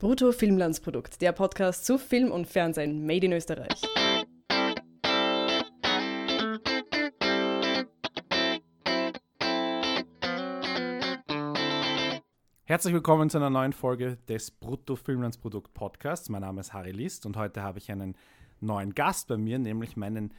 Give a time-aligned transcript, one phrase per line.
[0.00, 3.82] Brutto Filmlandsprodukt, der Podcast zu Film und Fernsehen made in Österreich.
[12.64, 16.30] Herzlich willkommen zu einer neuen Folge des Brutto Filmlandsprodukt Podcasts.
[16.30, 18.16] Mein Name ist Harry List und heute habe ich einen
[18.60, 20.32] neuen Gast bei mir, nämlich meinen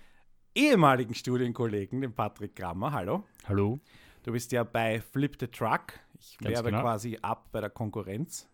[0.56, 2.94] ehemaligen Studienkollegen, den Patrick Grammer.
[2.94, 3.26] Hallo.
[3.48, 3.80] Hallo.
[4.24, 6.00] Du bist ja bei Flip the Truck.
[6.20, 6.82] Ich Ganz werbe genau.
[6.82, 8.51] quasi ab bei der Konkurrenz.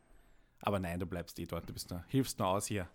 [0.61, 1.67] Aber nein, du bleibst eh dort.
[1.69, 2.87] Du bist nur, hilfst nur aus hier.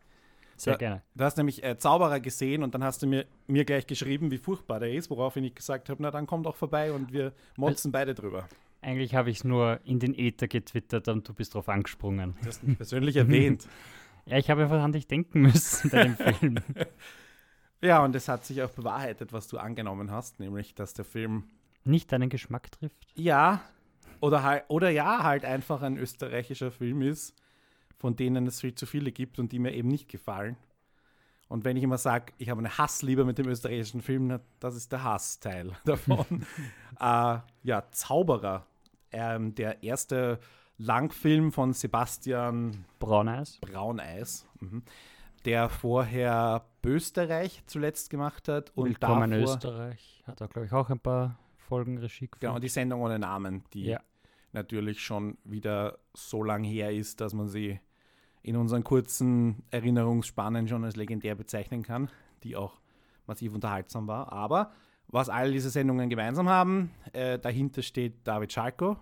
[0.56, 1.02] Sehr gerne.
[1.14, 4.38] Du hast nämlich äh, Zauberer gesehen und dann hast du mir, mir gleich geschrieben, wie
[4.38, 7.90] furchtbar der ist, woraufhin ich gesagt habe, na dann komm doch vorbei und wir motzen
[7.90, 8.48] beide drüber.
[8.80, 12.36] Eigentlich habe ich es nur in den Äther getwittert und du bist drauf angesprungen.
[12.42, 13.68] Du hast mich persönlich erwähnt.
[14.24, 16.54] Ja, ich habe einfach an dich denken müssen bei dem Film.
[17.80, 21.48] Ja, und es hat sich auch bewahrheitet, was du angenommen hast, nämlich, dass der Film
[21.82, 23.08] Nicht deinen Geschmack trifft.
[23.16, 23.62] ja
[24.20, 27.34] oder, halt, oder ja halt einfach ein österreichischer Film ist,
[28.02, 30.56] von denen es viel zu viele gibt und die mir eben nicht gefallen.
[31.48, 34.90] Und wenn ich immer sage, ich habe eine Hassliebe mit dem österreichischen Film, das ist
[34.90, 36.26] der Hassteil davon.
[37.00, 38.66] äh, ja, Zauberer,
[39.12, 40.40] ähm, der erste
[40.78, 43.58] Langfilm von Sebastian Brauneis.
[43.60, 44.82] Brauneis, mhm,
[45.44, 50.24] der vorher Bösterreich zuletzt gemacht hat und Willkommen in davor, Österreich.
[50.26, 52.40] Hat auch, glaube ich, auch ein paar Folgen Regie geführt.
[52.40, 54.00] Genau, die Sendung ohne Namen, die Ja.
[54.50, 57.78] natürlich schon wieder so lang her ist, dass man sie
[58.42, 62.08] in unseren kurzen Erinnerungsspannen schon als legendär bezeichnen kann,
[62.42, 62.80] die auch
[63.26, 64.32] massiv unterhaltsam war.
[64.32, 64.72] Aber
[65.08, 68.96] was all diese Sendungen gemeinsam haben, äh, dahinter steht David Schalko.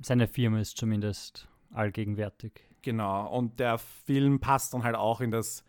[0.00, 2.64] Seine Firma ist zumindest allgegenwärtig.
[2.82, 5.62] Genau, und der Film passt dann halt auch in das,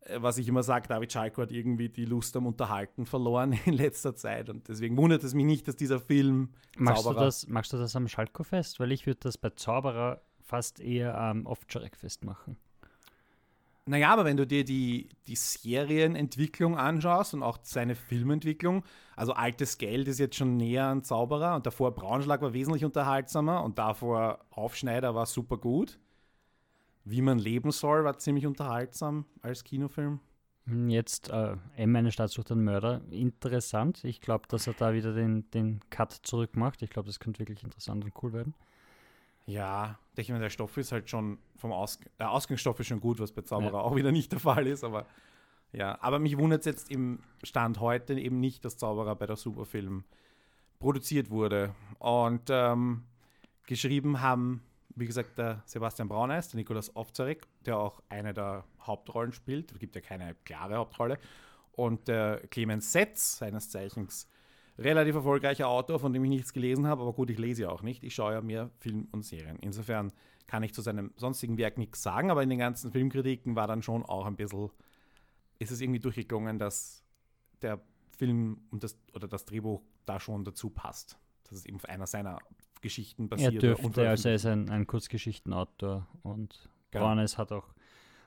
[0.00, 3.72] äh, was ich immer sage, David Schalko hat irgendwie die Lust am Unterhalten verloren in
[3.72, 4.50] letzter Zeit.
[4.50, 7.78] Und deswegen wundert es mich nicht, dass dieser Film Machst du, Zauberer- das, machst du
[7.78, 8.78] das am Schalko-Fest?
[8.78, 12.56] Weil ich würde das bei Zauberer fast eher am Ovtcharek-Fest machen.
[13.84, 18.84] Naja, aber wenn du dir die, die Serienentwicklung anschaust und auch seine Filmentwicklung,
[19.16, 23.62] also altes Geld ist jetzt schon näher an Zauberer und davor Braunschlag war wesentlich unterhaltsamer
[23.64, 25.98] und davor Aufschneider war super gut.
[27.04, 30.20] Wie man leben soll war ziemlich unterhaltsam als Kinofilm.
[30.66, 33.00] Hm, Jetzt äh, M, eine Stadt sucht einen Mörder.
[33.10, 34.04] Interessant.
[34.04, 36.82] Ich glaube, dass er da wieder den, den Cut zurück macht.
[36.82, 38.54] Ich glaube, das könnte wirklich interessant und cool werden.
[39.48, 43.18] Ja, ich meine, der Stoff ist halt schon vom Aus der Ausgangsstoff ist schon gut,
[43.18, 43.80] was bei Zauberer Ja.
[43.80, 45.06] auch wieder nicht der Fall ist, aber
[45.72, 49.36] ja, aber mich wundert es jetzt im Stand heute eben nicht, dass Zauberer bei der
[49.36, 50.04] Superfilm
[50.78, 51.74] produziert wurde.
[51.98, 53.04] Und ähm,
[53.66, 54.62] geschrieben haben,
[54.94, 59.72] wie gesagt, der Sebastian Brauneis, der Nikolaus Ovzarek, der auch eine der Hauptrollen spielt.
[59.72, 61.18] Es gibt ja keine klare Hauptrolle.
[61.72, 64.28] Und der Clemens Setz, seines Zeichens
[64.78, 67.82] relativ erfolgreicher Autor, von dem ich nichts gelesen habe, aber gut, ich lese ja auch
[67.82, 68.04] nicht.
[68.04, 69.58] Ich schaue ja mehr Film und Serien.
[69.60, 70.12] Insofern
[70.46, 73.82] kann ich zu seinem sonstigen Werk nichts sagen, aber in den ganzen Filmkritiken war dann
[73.82, 74.70] schon auch ein bisschen,
[75.58, 77.04] ist es irgendwie durchgeklungen, dass
[77.60, 77.80] der
[78.16, 81.18] Film und das oder das Drehbuch da schon dazu passt.
[81.44, 82.38] Dass es eben auf einer seiner
[82.80, 83.52] Geschichten Er basiert.
[83.52, 87.16] oder dürfte, also er ist ein, ein Kurzgeschichtenautor und Genau.
[87.16, 87.68] Hat auch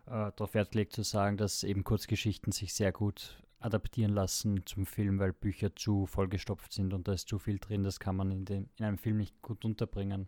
[0.06, 4.86] äh, darauf Wert gelegt zu sagen, dass eben Kurzgeschichten sich sehr gut adaptieren lassen zum
[4.86, 8.32] Film, weil Bücher zu vollgestopft sind und da ist zu viel drin, das kann man
[8.32, 10.28] in, dem, in einem Film nicht gut unterbringen.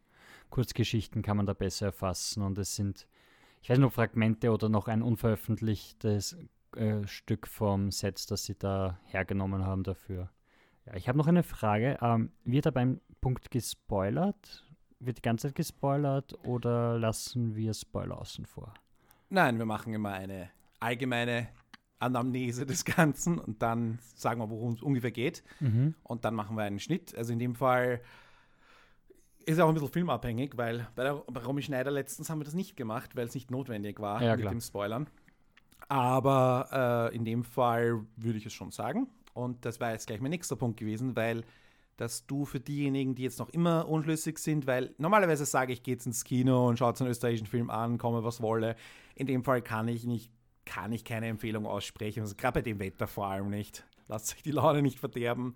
[0.49, 3.07] Kurzgeschichten kann man da besser erfassen und es sind,
[3.61, 6.37] ich weiß nicht, Fragmente oder noch ein unveröffentlichtes
[6.75, 10.29] äh, Stück vom Set, das sie da hergenommen haben dafür.
[10.85, 11.97] Ja, ich habe noch eine Frage.
[12.01, 14.67] Ähm, wird da beim Punkt gespoilert?
[14.99, 18.73] Wird die ganze Zeit gespoilert oder lassen wir Spoiler außen vor?
[19.29, 21.49] Nein, wir machen immer eine allgemeine
[22.03, 25.43] Anamnese des Ganzen und dann sagen wir, worum es ungefähr geht.
[26.03, 27.15] Und dann machen wir einen Schnitt.
[27.15, 28.01] Also in dem Fall
[29.45, 32.53] ist auch ein bisschen filmabhängig, weil bei, der, bei Romy Schneider letztens haben wir das
[32.53, 34.53] nicht gemacht, weil es nicht notwendig war Ja, mit klar.
[34.53, 35.07] dem Spoilern.
[35.89, 39.07] Aber äh, in dem Fall würde ich es schon sagen.
[39.33, 41.43] Und das war jetzt gleich mein nächster Punkt gewesen, weil
[41.97, 46.07] dass du für diejenigen, die jetzt noch immer unschlüssig sind, weil normalerweise sage ich, geht's
[46.07, 48.75] ins Kino und schaut einen österreichischen Film an, komme was wolle.
[49.13, 50.31] In dem Fall kann ich nicht,
[50.65, 53.85] kann ich keine Empfehlung aussprechen, also gerade bei dem Wetter vor allem nicht.
[54.07, 55.55] Lasst euch die Laune nicht verderben.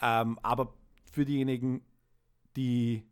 [0.00, 0.74] Ähm, aber
[1.12, 1.82] für diejenigen,
[2.56, 3.04] die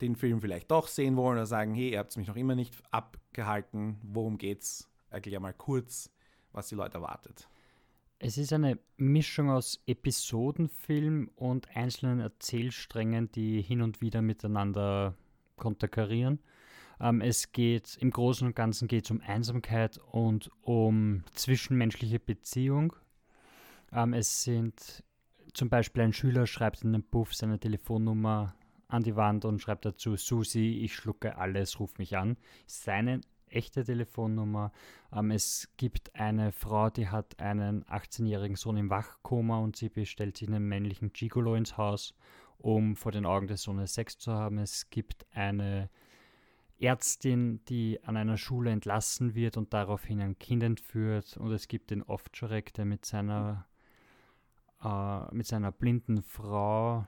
[0.00, 2.74] den Film vielleicht doch sehen wollen oder sagen, hey, ihr habt mich noch immer nicht
[2.90, 4.88] abgehalten, worum geht's?
[5.10, 6.10] Erklär mal kurz,
[6.52, 7.48] was die Leute erwartet.
[8.18, 15.16] Es ist eine Mischung aus Episodenfilm und einzelnen Erzählsträngen, die hin und wieder miteinander
[15.56, 16.38] konterkarieren.
[17.02, 22.94] Ähm, es geht im Großen und Ganzen geht um Einsamkeit und um zwischenmenschliche Beziehung.
[23.92, 25.02] Ähm, es sind
[25.52, 28.54] zum Beispiel ein Schüler schreibt in einem Buff seine Telefonnummer
[28.86, 32.36] an die Wand und schreibt dazu, Susi, ich schlucke alles, ruf mich an.
[32.66, 34.70] Seine echte Telefonnummer.
[35.12, 40.36] Ähm, es gibt eine Frau, die hat einen 18-jährigen Sohn im Wachkoma und sie bestellt
[40.38, 42.14] sich einen männlichen Gigolo ins Haus,
[42.58, 44.58] um vor den Augen des Sohnes Sex zu haben.
[44.58, 45.90] Es gibt eine
[46.82, 51.36] Ärztin, die an einer Schule entlassen wird und daraufhin ein Kind entführt.
[51.36, 53.66] Und es gibt den Ovtcharek, der mit seiner,
[54.82, 57.06] äh, mit seiner blinden Frau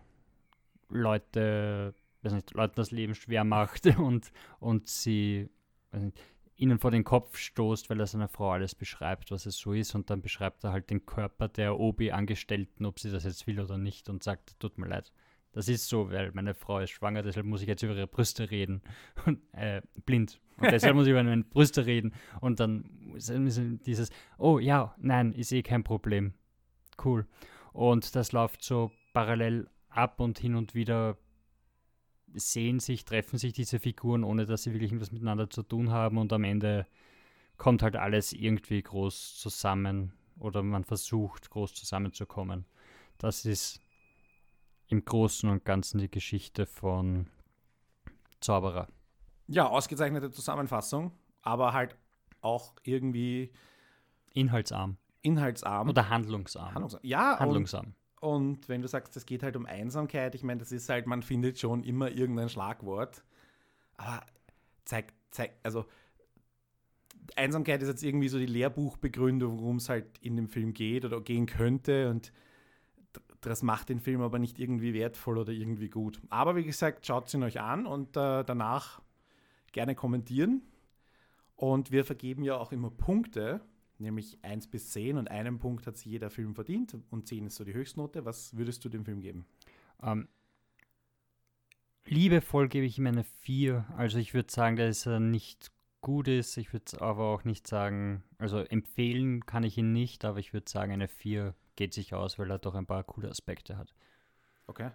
[0.88, 5.50] Leute, weiß nicht, Leuten das Leben schwer macht und, und sie
[5.92, 6.12] nicht,
[6.56, 9.94] ihnen vor den Kopf stoßt, weil er seiner Frau alles beschreibt, was es so ist.
[9.94, 13.78] Und dann beschreibt er halt den Körper der Obi-Angestellten, ob sie das jetzt will oder
[13.78, 15.12] nicht, und sagt, tut mir leid.
[15.54, 18.50] Das ist so, weil meine Frau ist schwanger, deshalb muss ich jetzt über ihre Brüste
[18.50, 18.82] reden.
[19.24, 20.40] Und, äh, blind.
[20.56, 22.12] Und deshalb muss ich über meine Brüste reden.
[22.40, 23.30] Und dann ist
[23.86, 26.34] dieses, oh ja, nein, ist eh kein Problem.
[27.02, 27.24] Cool.
[27.72, 31.16] Und das läuft so parallel ab und hin und wieder
[32.34, 36.18] sehen sich, treffen sich diese Figuren, ohne dass sie wirklich irgendwas miteinander zu tun haben
[36.18, 36.84] und am Ende
[37.58, 42.64] kommt halt alles irgendwie groß zusammen oder man versucht groß zusammenzukommen.
[43.18, 43.80] Das ist
[44.94, 47.26] im Großen und Ganzen die Geschichte von
[48.40, 48.88] Zauberer.
[49.48, 51.12] Ja, ausgezeichnete Zusammenfassung,
[51.42, 51.96] aber halt
[52.40, 53.52] auch irgendwie
[54.32, 54.96] inhaltsarm.
[55.22, 55.88] Inhaltsarm.
[55.88, 56.74] Oder handlungsarm.
[56.74, 57.00] handlungsarm.
[57.02, 57.94] Ja, handlungsarm.
[58.20, 61.06] Und, und wenn du sagst, es geht halt um Einsamkeit, ich meine, das ist halt,
[61.06, 63.24] man findet schon immer irgendein Schlagwort.
[63.96, 64.24] Aber
[64.84, 65.86] zeigt, zeigt, also
[67.36, 71.20] Einsamkeit ist jetzt irgendwie so die Lehrbuchbegründung, worum es halt in dem Film geht oder
[71.20, 72.10] gehen könnte.
[72.10, 72.32] Und
[73.48, 76.20] das macht den Film aber nicht irgendwie wertvoll oder irgendwie gut.
[76.30, 79.00] Aber wie gesagt, schaut ihn euch an und äh, danach
[79.72, 80.62] gerne kommentieren.
[81.56, 83.60] Und wir vergeben ja auch immer Punkte,
[83.98, 87.56] nämlich 1 bis 10 und einen Punkt hat sich jeder Film verdient und 10 ist
[87.56, 88.24] so die Höchstnote.
[88.24, 89.46] Was würdest du dem Film geben?
[90.02, 90.28] Ähm,
[92.06, 93.86] liebevoll gebe ich ihm eine 4.
[93.96, 95.70] Also ich würde sagen, dass er nicht
[96.00, 96.56] gut ist.
[96.56, 100.70] Ich würde aber auch nicht sagen, also empfehlen kann ich ihn nicht, aber ich würde
[100.70, 103.94] sagen, eine 4 geht sich aus, weil er doch ein paar coole Aspekte hat.
[104.66, 104.90] Okay.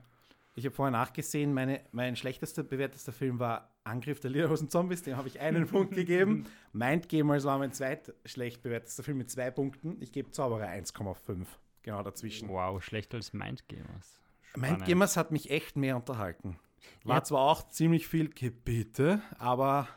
[0.56, 5.16] Ich habe vorher nachgesehen, meine, mein schlechtester bewertester Film war Angriff der Lederhosen Zombies, dem
[5.16, 6.48] habe ich einen Punkt gegeben.
[6.74, 9.98] Mindgamers war mein zweitschlecht bewertester Film mit zwei Punkten.
[10.02, 11.46] Ich gebe Zauberer 1,5.
[11.84, 12.50] Genau dazwischen.
[12.50, 14.20] Wow, schlechter als Mindgamers.
[14.56, 16.60] Mindgamers hat mich echt mehr unterhalten.
[17.04, 17.24] War ja.
[17.24, 19.88] zwar auch ziemlich viel Gebiete, aber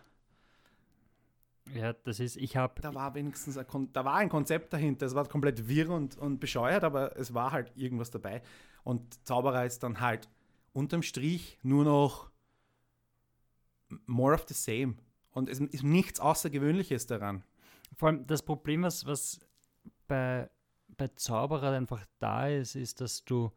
[1.75, 2.81] ja, das ist, ich habe.
[2.81, 5.06] Da war wenigstens ein, da war ein Konzept dahinter.
[5.06, 8.43] Es war komplett wirr und, und bescheuert, aber es war halt irgendwas dabei.
[8.85, 10.29] Und Zauberer ist dann halt
[10.73, 12.31] unterm Strich nur noch
[14.06, 14.97] more of the same.
[15.31, 17.44] Und es ist nichts Außergewöhnliches daran.
[17.94, 19.41] Vor allem das Problem, was, was
[20.09, 20.50] bei,
[20.88, 23.53] bei Zauberer einfach da ist, ist, dass du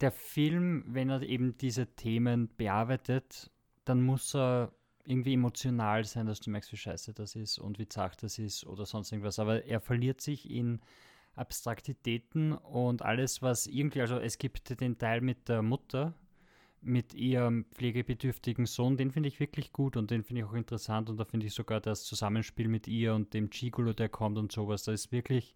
[0.00, 3.50] der Film, wenn er eben diese Themen bearbeitet,
[3.84, 4.72] dann muss er
[5.04, 8.66] irgendwie emotional sein, dass du merkst, wie scheiße das ist und wie zart das ist
[8.66, 9.38] oder sonst irgendwas.
[9.38, 10.80] Aber er verliert sich in
[11.34, 16.14] Abstraktitäten und alles, was irgendwie, also es gibt den Teil mit der Mutter,
[16.82, 21.10] mit ihrem pflegebedürftigen Sohn, den finde ich wirklich gut und den finde ich auch interessant
[21.10, 24.50] und da finde ich sogar das Zusammenspiel mit ihr und dem Gigolo, der kommt und
[24.50, 25.54] sowas, da ist wirklich,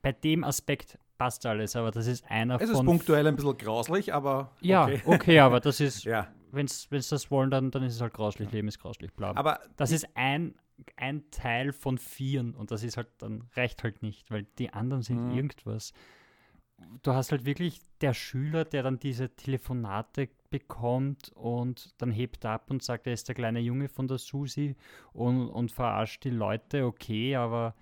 [0.00, 2.70] bei dem Aspekt passt alles, aber das ist einer es von...
[2.70, 4.52] Es ist punktuell ein bisschen grauslich, aber...
[4.56, 4.66] Okay.
[4.66, 6.04] Ja, okay, aber das ist...
[6.04, 9.34] ja wenn es das wollen, dann, dann ist es halt grauslich, Leben ist grauslich, bla.
[9.34, 10.54] Aber das ist ein,
[10.96, 15.02] ein Teil von vieren und das ist halt, dann reicht halt nicht, weil die anderen
[15.02, 15.36] sind mhm.
[15.36, 15.92] irgendwas.
[17.02, 22.70] Du hast halt wirklich der Schüler, der dann diese Telefonate bekommt und dann hebt ab
[22.70, 24.76] und sagt, er ist der kleine Junge von der Susi
[25.12, 27.74] und, und verarscht die Leute, okay, aber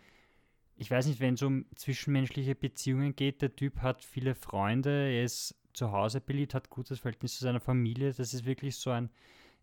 [0.77, 5.25] ich weiß nicht, wenn es um zwischenmenschliche Beziehungen geht, der Typ hat viele Freunde, er
[5.25, 8.13] ist zu Hause beliebt, hat gutes Verhältnis zu seiner Familie.
[8.13, 9.11] Das ist wirklich so ein,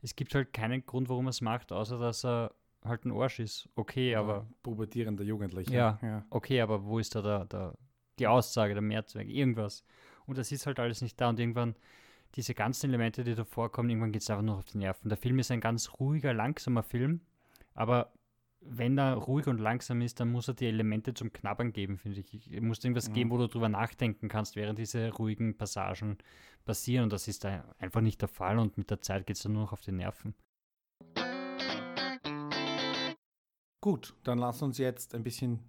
[0.01, 3.39] es gibt halt keinen Grund, warum er es macht, außer dass er halt ein Arsch
[3.39, 3.69] ist.
[3.75, 4.47] Okay, ja, aber.
[4.63, 5.71] Pubertierender Jugendlicher.
[5.71, 7.73] Ja, ja, okay, aber wo ist da der, der,
[8.19, 9.83] die Aussage, der Mehrzweck, irgendwas?
[10.25, 11.75] Und das ist halt alles nicht da und irgendwann
[12.35, 15.09] diese ganzen Elemente, die da vorkommen, irgendwann geht es einfach nur auf die Nerven.
[15.09, 17.21] Der Film ist ein ganz ruhiger, langsamer Film,
[17.73, 18.11] aber
[18.69, 22.19] wenn er ruhig und langsam ist, dann muss er die Elemente zum Knabbern geben, finde
[22.19, 22.51] ich.
[22.51, 23.13] Es muss irgendwas mhm.
[23.13, 26.17] geben, wo du drüber nachdenken kannst, während diese ruhigen Passagen
[26.65, 27.03] passieren.
[27.03, 28.59] Und das ist da einfach nicht der Fall.
[28.59, 30.33] Und mit der Zeit geht es dann nur noch auf die Nerven.
[33.81, 35.59] Gut, dann lass uns jetzt ein bisschen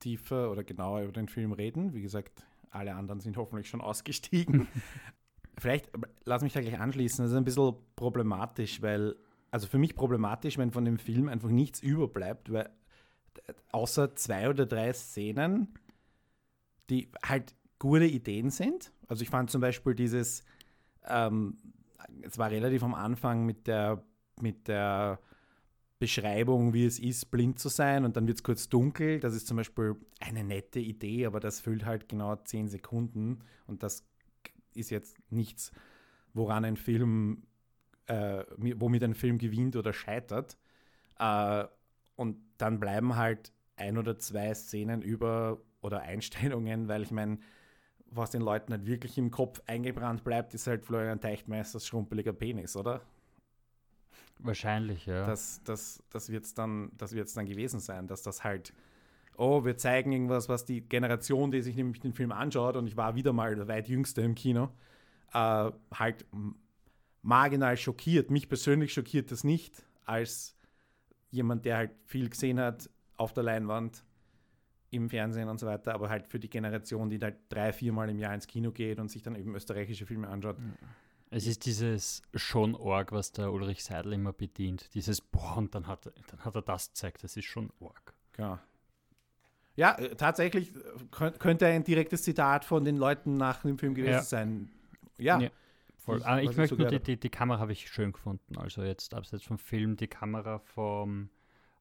[0.00, 1.94] tiefer oder genauer über den Film reden.
[1.94, 4.68] Wie gesagt, alle anderen sind hoffentlich schon ausgestiegen.
[5.58, 5.90] Vielleicht
[6.24, 7.24] lass mich da gleich anschließen.
[7.24, 9.16] Das ist ein bisschen problematisch, weil
[9.54, 12.70] also für mich problematisch, wenn von dem Film einfach nichts überbleibt, weil
[13.70, 15.68] außer zwei oder drei Szenen,
[16.90, 18.90] die halt gute Ideen sind.
[19.06, 20.42] Also ich fand zum Beispiel dieses
[21.04, 21.56] ähm,
[22.22, 24.02] es war relativ am Anfang mit der,
[24.40, 25.20] mit der
[25.98, 29.20] Beschreibung, wie es ist, blind zu sein und dann wird es kurz dunkel.
[29.20, 33.82] Das ist zum Beispiel eine nette Idee, aber das füllt halt genau zehn Sekunden und
[33.82, 34.04] das
[34.74, 35.70] ist jetzt nichts,
[36.32, 37.44] woran ein Film,
[38.06, 40.56] äh, womit ein Film gewinnt oder scheitert.
[41.18, 41.64] Äh,
[42.16, 47.38] und dann bleiben halt ein oder zwei Szenen über oder Einstellungen, weil ich meine,
[48.06, 52.76] was den Leuten halt wirklich im Kopf eingebrannt bleibt, ist halt Florian Teichtmeisters schrumpeliger Penis,
[52.76, 53.02] oder?
[54.38, 55.26] Wahrscheinlich, ja.
[55.26, 58.72] Das, das, das wird es dann, dann gewesen sein, dass das halt,
[59.36, 62.96] oh, wir zeigen irgendwas, was die Generation, die sich nämlich den Film anschaut, und ich
[62.96, 64.70] war wieder mal der weit jüngste im Kino,
[65.32, 66.26] äh, halt
[67.24, 68.30] marginal schockiert.
[68.30, 70.54] Mich persönlich schockiert das nicht, als
[71.30, 74.04] jemand, der halt viel gesehen hat auf der Leinwand,
[74.90, 78.18] im Fernsehen und so weiter, aber halt für die Generation, die halt drei, viermal im
[78.18, 80.56] Jahr ins Kino geht und sich dann eben österreichische Filme anschaut.
[81.30, 84.94] Es ist dieses schon Org, was der Ulrich Seidel immer bedient.
[84.94, 87.24] Dieses Boah, und dann hat, dann hat er das gezeigt.
[87.24, 88.14] Das ist schon Org.
[88.34, 88.58] Genau.
[89.74, 94.12] Ja, äh, tatsächlich äh, könnte ein direktes Zitat von den Leuten nach dem Film gewesen
[94.12, 94.22] ja.
[94.22, 94.70] sein.
[95.18, 95.40] Ja.
[95.40, 95.50] ja.
[96.04, 96.18] Voll.
[96.18, 98.58] Ich, ah, ich möchte nur, die, die, die Kamera habe ich schön gefunden.
[98.58, 101.30] Also jetzt abseits vom Film, die Kamera vom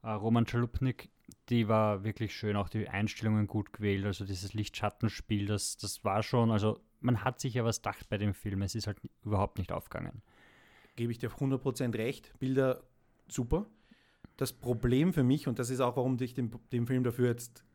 [0.01, 1.09] äh, Roman Chalupnik,
[1.49, 2.55] die war wirklich schön.
[2.55, 4.05] Auch die Einstellungen gut gewählt.
[4.05, 8.17] Also dieses Licht-Schattenspiel, das, das war schon, also man hat sich ja was gedacht bei
[8.17, 8.61] dem Film.
[8.61, 10.21] Es ist halt überhaupt nicht aufgegangen.
[10.95, 12.31] Gebe ich dir auf 100% recht.
[12.39, 12.81] Bilder
[13.27, 13.65] super.
[14.37, 17.65] Das Problem für mich, und das ist auch, warum ich den, den Film dafür jetzt,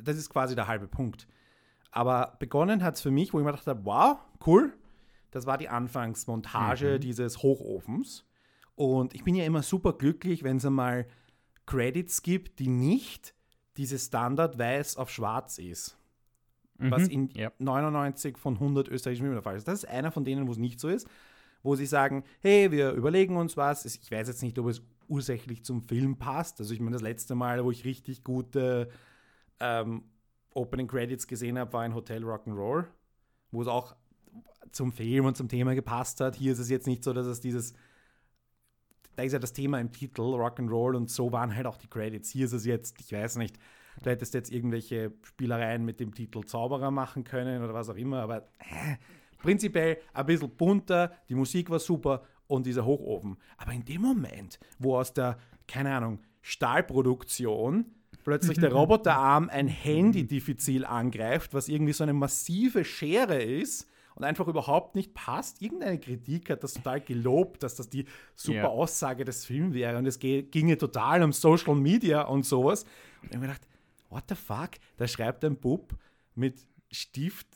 [0.00, 1.26] das ist quasi der halbe Punkt.
[1.90, 4.72] Aber begonnen hat es für mich, wo ich mir dachte, wow, cool.
[5.30, 7.00] Das war die Anfangsmontage mhm.
[7.00, 8.24] dieses Hochofens.
[8.74, 11.06] Und ich bin ja immer super glücklich, wenn es einmal
[11.66, 13.34] Credits gibt, die nicht
[13.76, 15.98] dieses Standard weiß auf schwarz ist
[16.78, 16.90] mhm.
[16.90, 17.52] was in ja.
[17.58, 19.68] 99 von 100 österreichischen Filmen der Fall ist.
[19.68, 21.08] Das ist einer von denen, wo es nicht so ist,
[21.62, 23.84] wo sie sagen, hey, wir überlegen uns was.
[23.84, 26.60] Ich weiß jetzt nicht, ob es ursächlich zum Film passt.
[26.60, 28.88] Also ich meine, das letzte Mal, wo ich richtig gute
[29.60, 30.04] ähm,
[30.54, 32.86] Opening Credits gesehen habe, war in Hotel Rock'n'Roll,
[33.50, 33.96] wo es auch
[34.72, 36.36] zum Film und zum Thema gepasst hat.
[36.36, 37.74] Hier ist es jetzt nicht so, dass es dieses
[39.16, 42.30] da ist ja das Thema im Titel, Rock'n'Roll, und so waren halt auch die Credits.
[42.30, 43.58] Hier ist es jetzt, ich weiß nicht,
[44.02, 48.22] Du hättest jetzt irgendwelche Spielereien mit dem Titel Zauberer machen können oder was auch immer,
[48.22, 48.96] aber äh,
[49.38, 53.36] prinzipiell ein bisschen bunter, die Musik war super und dieser Hochofen.
[53.56, 57.86] Aber in dem Moment, wo aus der, keine Ahnung, Stahlproduktion
[58.24, 64.24] plötzlich der Roboterarm ein Handy diffizil angreift, was irgendwie so eine massive Schere ist und
[64.24, 65.62] einfach überhaupt nicht passt.
[65.62, 68.68] Irgendeine Kritik hat das total gelobt, dass das die super yeah.
[68.68, 72.82] Aussage des Films wäre und es ginge total um Social Media und sowas.
[73.22, 73.68] Und ich habe mir gedacht,
[74.10, 74.70] what the fuck?
[74.96, 75.94] Da schreibt ein Bub
[76.34, 77.46] mit Stift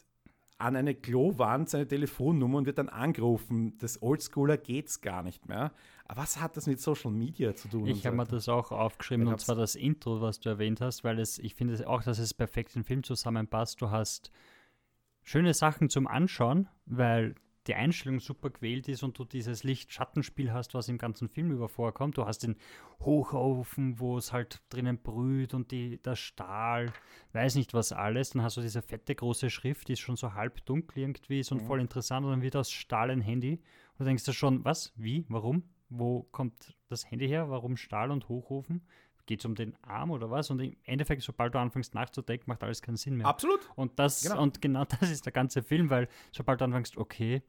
[0.59, 3.77] an eine Klowand seine Telefonnummer und wird dann angerufen.
[3.79, 5.73] Das Oldschooler geht's gar nicht mehr.
[6.05, 7.89] Aber was hat das mit Social Media zu tun?
[7.89, 11.19] Ich habe mir das auch aufgeschrieben, und zwar das Intro, was du erwähnt hast, weil
[11.19, 13.83] es, ich finde auch, dass es perfekt im Film zusammenpasst.
[13.83, 14.31] Du hast
[15.23, 17.35] schöne Sachen zum Anschauen, weil
[17.67, 21.69] die Einstellung super gewählt ist und du dieses Licht-Schattenspiel hast, was im ganzen Film über
[21.69, 22.17] vorkommt.
[22.17, 22.57] Du hast den
[23.01, 26.93] Hochofen, wo es halt drinnen brüht und die, der Stahl,
[27.33, 28.31] weiß nicht was alles.
[28.31, 31.53] Dann hast du diese fette große Schrift, die ist schon so halb dunkel irgendwie, ist
[31.53, 31.67] und mhm.
[31.67, 32.25] voll interessant.
[32.27, 33.61] Und dann wird aus Stahl ein Handy.
[33.93, 35.63] Und du denkst du schon, was, wie, warum?
[35.89, 37.49] Wo kommt das Handy her?
[37.51, 38.83] Warum Stahl und Hochofen?
[39.27, 40.51] Geht es um den Arm oder was?
[40.51, 43.27] Und im Endeffekt, sobald du anfängst nachzudenken, macht alles keinen Sinn mehr.
[43.27, 43.61] Absolut.
[43.77, 44.43] Und das, genau.
[44.43, 47.43] und genau das ist der ganze Film, weil sobald du anfängst, okay,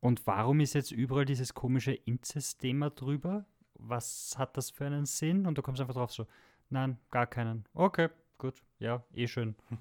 [0.00, 3.44] und warum ist jetzt überall dieses komische Inzest-Thema drüber?
[3.74, 5.46] Was hat das für einen Sinn?
[5.46, 6.26] Und du kommst einfach drauf so,
[6.70, 7.66] nein, gar keinen.
[7.74, 8.08] Okay,
[8.38, 9.54] gut, ja, eh schön.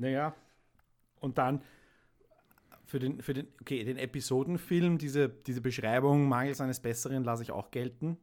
[0.00, 0.32] Naja,
[1.18, 1.60] und dann
[2.84, 7.50] für den, für den, okay, den Episodenfilm, diese, diese Beschreibung mangels eines Besseren lasse ich
[7.50, 8.16] auch gelten.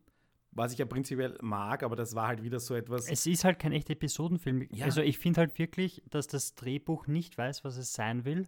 [0.56, 3.10] Was ich ja prinzipiell mag, aber das war halt wieder so etwas.
[3.10, 4.68] Es ist halt kein echter Episodenfilm.
[4.72, 4.86] Ja.
[4.86, 8.48] Also ich finde halt wirklich, dass das Drehbuch nicht weiß, was es sein will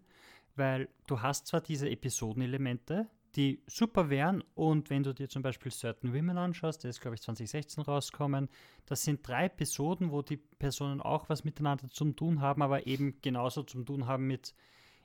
[0.57, 5.71] weil du hast zwar diese Episodenelemente, die super wären und wenn du dir zum Beispiel
[5.71, 8.49] Certain Women anschaust, der ist glaube ich 2016 rausgekommen,
[8.85, 13.21] das sind drei Episoden, wo die Personen auch was miteinander zu tun haben, aber eben
[13.21, 14.55] genauso zu tun haben mit,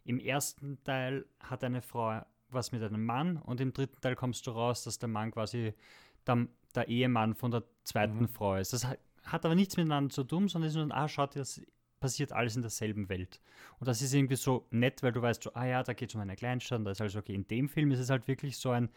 [0.05, 4.47] im ersten Teil hat eine Frau was mit einem Mann und im dritten Teil kommst
[4.47, 5.75] du raus, dass der Mann quasi
[6.27, 8.29] der, der Ehemann von der zweiten mhm.
[8.29, 8.73] Frau ist.
[8.73, 11.61] Das hat, aber nichts miteinander zu tun, sondern ist nur, ah, schaut, das
[12.01, 13.41] passiert alles in derselben Welt.
[13.79, 16.15] Und das ist irgendwie so nett, weil du weißt, so, ah ja, da geht es
[16.15, 17.35] um eine Kleinstadt, und da ist also okay.
[17.35, 18.91] In dem Film ist es halt wirklich so ein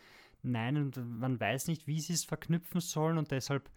[0.45, 3.69] Nein, und man weiß nicht, wie sie es verknüpfen sollen und deshalb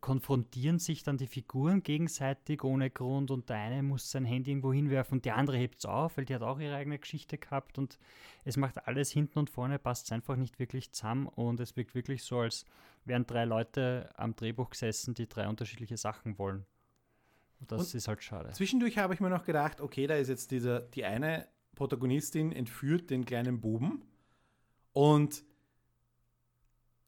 [0.00, 4.72] konfrontieren sich dann die Figuren gegenseitig ohne Grund und der eine muss sein Handy irgendwo
[4.72, 7.76] hinwerfen und die andere hebt es auf, weil die hat auch ihre eigene Geschichte gehabt
[7.76, 7.98] und
[8.44, 12.22] es macht alles hinten und vorne, passt einfach nicht wirklich zusammen und es wirkt wirklich
[12.22, 12.64] so, als
[13.04, 16.64] wären drei Leute am Drehbuch gesessen, die drei unterschiedliche Sachen wollen.
[17.58, 18.52] Und das und ist halt schade.
[18.52, 23.10] Zwischendurch habe ich mir noch gedacht, okay, da ist jetzt dieser, die eine Protagonistin entführt
[23.10, 24.04] den kleinen Buben
[24.92, 25.42] und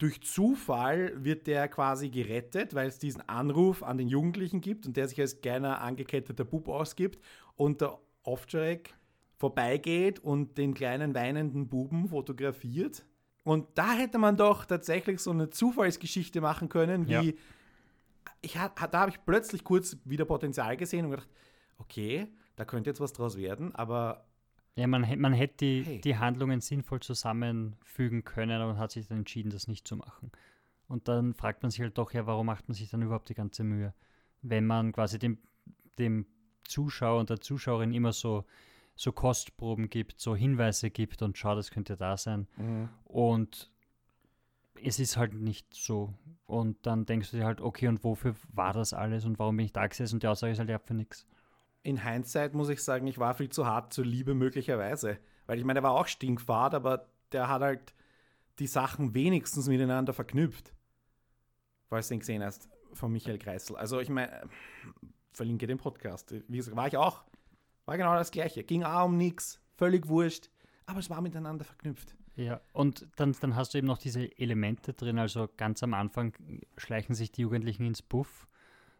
[0.02, 4.96] durch Zufall wird der quasi gerettet, weil es diesen Anruf an den Jugendlichen gibt und
[4.96, 7.22] der sich als kleiner angeketteter Bub ausgibt
[7.54, 8.94] und der Ovtcharek
[9.36, 13.04] vorbeigeht und den kleinen weinenden Buben fotografiert.
[13.44, 17.22] Und da hätte man doch tatsächlich so eine Zufallsgeschichte machen können, wie ja.
[18.40, 21.28] ich, da habe ich plötzlich kurz wieder Potenzial gesehen und gedacht,
[21.78, 24.26] okay, da könnte jetzt was draus werden, aber
[24.74, 26.00] ja, man, man hätte die, hey.
[26.00, 30.32] die Handlungen sinnvoll zusammenfügen können, aber man hat sich dann entschieden, das nicht zu machen.
[30.88, 33.34] Und dann fragt man sich halt doch, ja, warum macht man sich dann überhaupt die
[33.34, 33.94] ganze Mühe?
[34.40, 35.38] Wenn man quasi dem,
[35.98, 36.26] dem
[36.64, 38.44] Zuschauer und der Zuschauerin immer so,
[38.94, 42.48] so Kostproben gibt, so Hinweise gibt und schau, das könnte da sein.
[42.56, 42.88] Mhm.
[43.04, 43.70] Und
[44.82, 46.14] es ist halt nicht so.
[46.46, 49.66] Und dann denkst du dir halt, okay, und wofür war das alles und warum bin
[49.66, 50.16] ich da gesessen?
[50.16, 51.26] Und die Aussage ist halt, ja, für nichts
[51.82, 55.18] in Hindsight muss ich sagen, ich war viel zu hart zur Liebe möglicherweise.
[55.46, 57.94] Weil ich meine, er war auch stinkfad, aber der hat halt
[58.58, 60.72] die Sachen wenigstens miteinander verknüpft.
[61.88, 63.76] Falls du den gesehen hast, von Michael Kreisel.
[63.76, 64.48] Also ich meine,
[65.32, 66.34] verlinke den Podcast.
[66.48, 67.24] Wie gesagt, war ich auch.
[67.84, 68.62] War genau das Gleiche.
[68.62, 70.50] Ging auch um nichts, völlig wurscht,
[70.86, 72.14] aber es war miteinander verknüpft.
[72.36, 75.18] Ja, und dann, dann hast du eben noch diese Elemente drin.
[75.18, 76.32] Also ganz am Anfang
[76.76, 78.46] schleichen sich die Jugendlichen ins Buff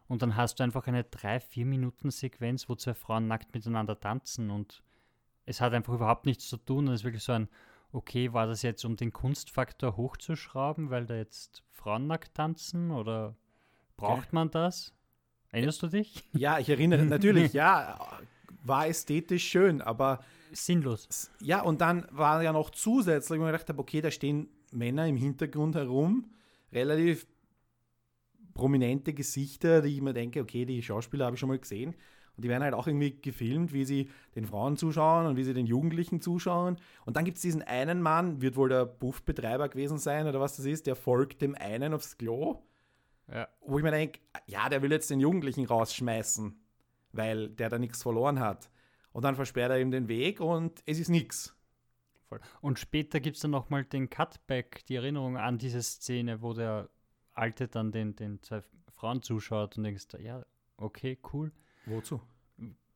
[0.09, 4.51] und dann hast du einfach eine 3-4 Minuten Sequenz, wo zwei Frauen nackt miteinander tanzen
[4.51, 4.83] und
[5.47, 6.89] es hat einfach überhaupt nichts zu tun.
[6.89, 7.49] Und es ist wirklich so ein,
[7.93, 13.37] okay, war das jetzt, um den Kunstfaktor hochzuschrauben, weil da jetzt Frauen nackt tanzen oder
[13.97, 14.33] braucht ja.
[14.33, 14.95] man das?
[15.51, 16.25] Erinnerst du dich?
[16.33, 17.99] Ja, ich erinnere natürlich, ja,
[18.65, 21.31] war ästhetisch schön, aber sinnlos.
[21.41, 25.07] Ja, und dann war ja noch zusätzlich, wo ich gedacht habe, okay, da stehen Männer
[25.07, 26.31] im Hintergrund herum,
[26.73, 27.27] relativ
[28.55, 31.95] prominente Gesichter, die ich mir denke, okay, die Schauspieler habe ich schon mal gesehen.
[32.37, 35.53] Und die werden halt auch irgendwie gefilmt, wie sie den Frauen zuschauen und wie sie
[35.53, 36.79] den Jugendlichen zuschauen.
[37.05, 40.57] Und dann gibt es diesen einen Mann, wird wohl der Buffbetreiber gewesen sein oder was
[40.57, 42.63] das ist, der folgt dem einen aufs Klo.
[43.31, 43.49] Ja.
[43.61, 46.59] Wo ich mir denke, ja, der will jetzt den Jugendlichen rausschmeißen,
[47.13, 48.71] weil der da nichts verloren hat.
[49.13, 51.55] Und dann versperrt er ihm den Weg und es ist nichts.
[52.63, 56.89] Und später gibt es dann nochmal den Cutback, die Erinnerung an diese Szene, wo der
[57.35, 58.63] Alte dann den, den zwei
[58.95, 60.45] Frauen zuschaut und denkst, ja,
[60.77, 61.53] okay, cool.
[61.87, 62.21] Wozu?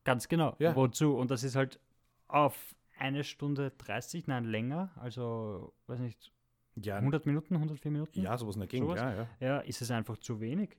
[0.03, 0.75] Ganz genau, ja.
[0.75, 1.15] wozu?
[1.15, 1.79] Und das ist halt
[2.27, 6.31] auf eine Stunde 30, nein, länger, also, weiß nicht,
[6.75, 8.21] ja, 100 Minuten, 104 Minuten?
[8.21, 9.27] Ja, sowas in der Gegend, ja, ja.
[9.39, 10.77] Ja, ist es einfach zu wenig.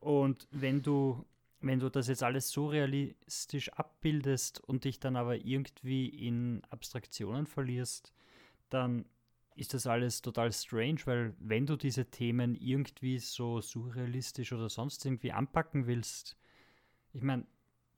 [0.00, 1.24] Und wenn du,
[1.60, 7.46] wenn du das jetzt alles so realistisch abbildest und dich dann aber irgendwie in Abstraktionen
[7.46, 8.12] verlierst,
[8.70, 9.06] dann
[9.56, 15.04] ist das alles total strange, weil wenn du diese Themen irgendwie so surrealistisch oder sonst
[15.04, 16.36] irgendwie anpacken willst,
[17.12, 17.46] ich meine,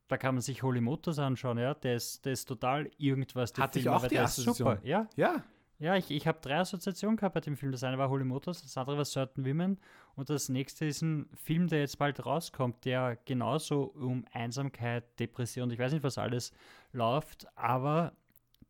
[0.07, 3.53] da kann man sich Holy Motors anschauen, ja, der ist, der ist total irgendwas.
[3.57, 4.27] Hatte Film, ich auch die.
[4.27, 5.09] Super, ja.
[5.17, 5.45] Ja.
[5.81, 7.71] Ja, ich, ich habe drei Assoziationen gehabt bei dem Film.
[7.71, 9.79] Das eine war Holy Motors, das andere war Certain Women
[10.17, 15.71] und das nächste ist ein Film, der jetzt bald rauskommt, der genauso um Einsamkeit, Depression,
[15.71, 16.53] ich weiß nicht, was alles
[16.91, 18.13] läuft, aber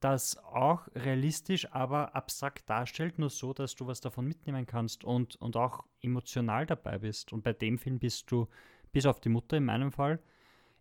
[0.00, 5.36] das auch realistisch, aber abstrakt darstellt, nur so, dass du was davon mitnehmen kannst und,
[5.36, 7.32] und auch emotional dabei bist.
[7.32, 8.48] Und bei dem Film bist du,
[8.92, 10.20] bis auf die Mutter in meinem Fall,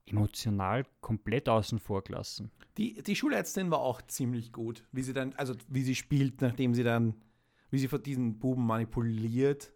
[0.06, 2.52] emotional komplett außen vor gelassen.
[2.78, 6.74] Die, die Schulärztin war auch ziemlich gut, wie sie dann, also wie sie spielt, nachdem
[6.74, 7.16] sie dann,
[7.70, 9.74] wie sie von diesen Buben manipuliert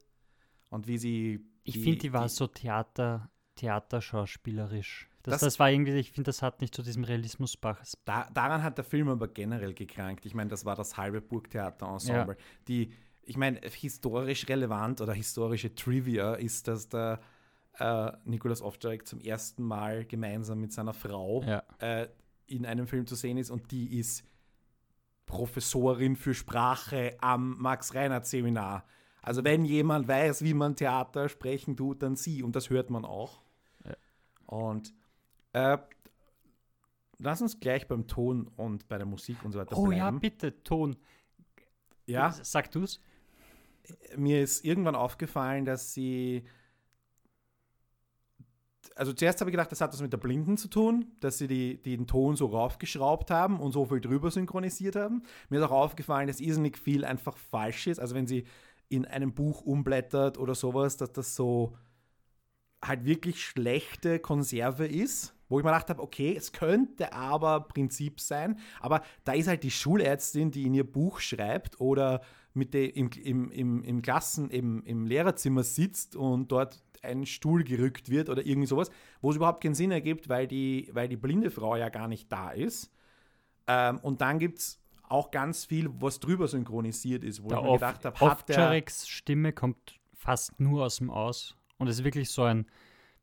[0.70, 1.46] und wie sie.
[1.64, 5.11] Ich finde, die war die, so Theater, theaterschauspielerisch.
[5.24, 7.98] Das, das, das war irgendwie, ich finde, das hat nicht zu diesem Realismus Bachs.
[8.06, 10.26] Da, daran hat der Film aber generell gekrankt.
[10.26, 12.36] Ich meine, das war das halbe Burgtheater-Ensemble.
[12.36, 12.44] Ja.
[12.68, 17.20] Die, ich meine, historisch relevant oder historische Trivia ist, dass der
[17.78, 21.64] äh, Nikolaus Ovtcharek zum ersten Mal gemeinsam mit seiner Frau ja.
[21.80, 22.08] äh,
[22.48, 24.26] in einem Film zu sehen ist und die ist
[25.26, 28.84] Professorin für Sprache am Max-Reinhardt-Seminar.
[29.22, 32.44] Also wenn jemand weiß, wie man Theater sprechen tut, dann sie.
[32.44, 33.42] Und das hört man auch.
[33.86, 33.94] Ja.
[34.48, 34.94] Und
[35.54, 35.78] äh,
[37.22, 40.02] lass uns gleich beim Ton und bei der Musik und so weiter oh, bleiben.
[40.02, 40.96] Oh ja, bitte, Ton.
[42.06, 42.32] Ja.
[42.32, 43.00] Sag du es.
[44.16, 46.44] Mir ist irgendwann aufgefallen, dass sie.
[48.96, 51.48] Also zuerst habe ich gedacht, das hat was mit der Blinden zu tun, dass sie
[51.48, 55.24] die, den Ton so raufgeschraubt haben und so viel drüber synchronisiert haben.
[55.50, 58.00] Mir ist auch aufgefallen, dass irrsinnig viel einfach falsch ist.
[58.00, 58.46] Also wenn sie
[58.90, 61.78] in einem Buch umblättert oder sowas, dass das so
[62.84, 68.20] halt wirklich schlechte Konserve ist, wo ich mir gedacht habe, okay, es könnte aber Prinzip
[68.20, 72.22] sein, aber da ist halt die Schulärztin, die in ihr Buch schreibt oder
[72.54, 77.64] mit der im, im, im, im Klassen, im, im Lehrerzimmer sitzt und dort ein Stuhl
[77.64, 78.90] gerückt wird oder irgendwie sowas,
[79.22, 82.32] wo es überhaupt keinen Sinn ergibt, weil die, weil die blinde Frau ja gar nicht
[82.32, 82.92] da ist.
[83.68, 87.64] Ähm, und dann gibt es auch ganz viel, was drüber synchronisiert ist, wo Der ich
[87.64, 88.84] mir gedacht habe, hat der...
[88.88, 91.56] Stimme kommt fast nur aus dem Aus.
[91.78, 92.68] Und es ist wirklich so ein,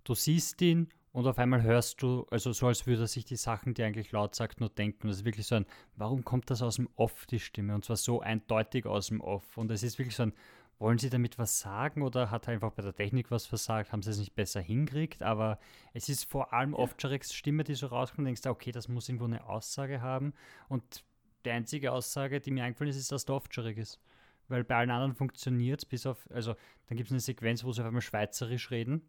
[0.04, 3.36] du siehst ihn und auf einmal hörst du, also so als würde er sich die
[3.36, 5.04] Sachen, die er eigentlich laut sagt, nur denken.
[5.04, 5.66] Und es ist wirklich so ein,
[5.96, 7.74] warum kommt das aus dem Off, die Stimme?
[7.74, 9.56] Und zwar so eindeutig aus dem Off.
[9.56, 10.32] Und es ist wirklich so ein,
[10.78, 13.92] wollen sie damit was sagen oder hat er einfach bei der Technik was versagt?
[13.92, 15.22] Haben sie es nicht besser hingekriegt?
[15.22, 15.58] Aber
[15.92, 16.78] es ist vor allem Ja.
[16.78, 20.34] Ovtchareks Stimme, die so rauskommt und denkst, okay, das muss irgendwo eine Aussage haben.
[20.68, 21.04] Und
[21.44, 23.98] die einzige Aussage, die mir eingefallen ist, ist, dass der Ovtcharek ist.
[24.46, 26.54] Weil bei allen anderen funktioniert es, bis auf, also
[26.86, 29.02] dann gibt es eine Sequenz, wo sie auf einmal Schweizerisch reden.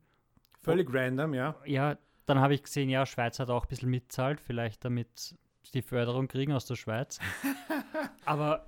[0.61, 1.55] Völlig random, ja.
[1.65, 5.71] Ja, dann habe ich gesehen, ja, Schweiz hat auch ein bisschen mitzahlt, vielleicht damit sie
[5.73, 7.19] die Förderung kriegen aus der Schweiz.
[8.25, 8.67] Aber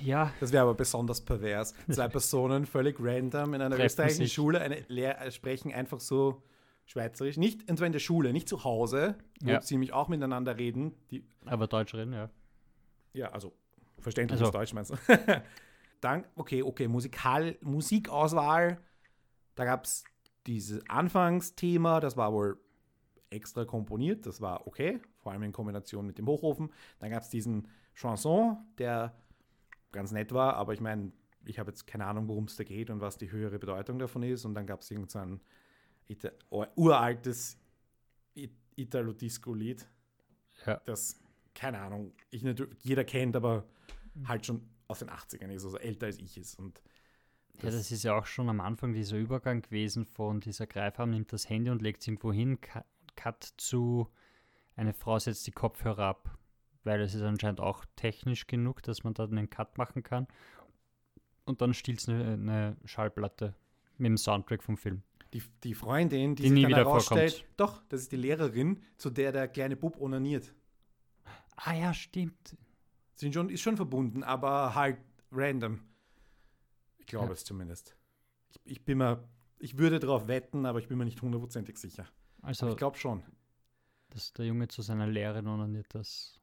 [0.00, 1.74] ja, Das wäre aber besonders pervers.
[1.90, 4.32] Zwei Personen völlig random in einer Treffen österreichischen sich.
[4.32, 6.42] Schule eine Lehr äh, sprechen einfach so
[6.86, 7.38] Schweizerisch.
[7.38, 9.60] Nicht und zwar in der Schule, nicht zu Hause, wo Ja.
[9.62, 10.94] sie nämlich auch miteinander reden.
[11.10, 12.28] Die, aber Deutsch reden, ja.
[13.14, 13.52] ja, also
[14.00, 14.52] verständliches Also.
[14.56, 14.96] Deutsch meinst du.
[16.00, 18.78] Dann, okay, okay, Musikal, Musikauswahl.
[19.54, 20.04] Da gab es
[20.46, 22.60] dieses Anfangsthema, das war wohl
[23.30, 26.70] extra komponiert, das war okay, vor allem in Kombination mit dem Hochofen.
[26.98, 29.14] Dann gab es diesen Chanson, der
[29.92, 31.12] ganz nett war, aber ich meine,
[31.46, 34.22] ich habe jetzt keine Ahnung, worum es da geht und was die höhere Bedeutung davon
[34.22, 34.44] ist.
[34.44, 35.40] Und dann gab es irgend so ein
[36.08, 37.58] Ita uraltes
[38.76, 39.88] Italo-Disco-Lied,
[40.66, 40.80] Ja.
[40.84, 41.20] das,
[41.54, 43.64] keine Ahnung, ich natürlich, jeder kennt, aber
[44.24, 46.58] halt schon aus den 80ern ist, also älter als ich ist.
[46.58, 46.82] Und
[47.62, 51.32] Ja, das ist ja auch schon am Anfang dieser Übergang gewesen von dieser Greifarm nimmt
[51.32, 52.58] das Handy und legt es irgendwo hin,
[53.16, 54.08] Cut zu
[54.76, 56.36] eine Frau setzt die Kopfhörer ab,
[56.82, 60.26] weil es ist anscheinend auch technisch genug, dass man da einen Cut machen kann.
[61.44, 63.54] Und dann stiehlt es eine, eine Schallplatte
[63.98, 65.02] mit dem Soundtrack vom Film.
[65.32, 68.82] die, die Freundin, die, Die sich nie dann wieder herausstellt, doch, das ist die Lehrerin,
[68.96, 70.52] zu der der kleine Bub onaniert.
[71.56, 72.56] Ah ja, stimmt.
[73.14, 74.98] Sind schon, ist schon verbunden, aber halt
[75.30, 75.80] random.
[77.04, 77.32] Ich glaube Ja.
[77.32, 77.94] es zumindest.
[78.50, 82.06] Ich, ich bin mir, ich würde darauf wetten, aber ich bin mir nicht hundertprozentig sicher.
[82.40, 83.22] Also, Aber ich glaube schon.
[84.10, 86.40] dass der Junge zu seiner Lehrerin onaniert, das,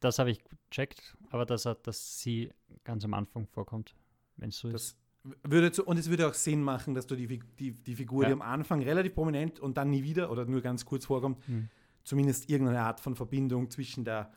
[0.00, 2.52] das habe ich gecheckt, aber dass, er, dass sie
[2.84, 3.96] ganz am Anfang vorkommt,
[4.36, 4.96] wenn es so ist.
[5.24, 7.26] Das würde zu, und es würde auch Sinn machen, dass du die,
[7.58, 8.34] die, die Figur, die Ja.
[8.36, 11.68] am Anfang relativ prominent und dann nie wieder oder nur ganz kurz vorkommt, Hm.
[12.04, 14.32] zumindest irgendeine Art von Verbindung zwischen der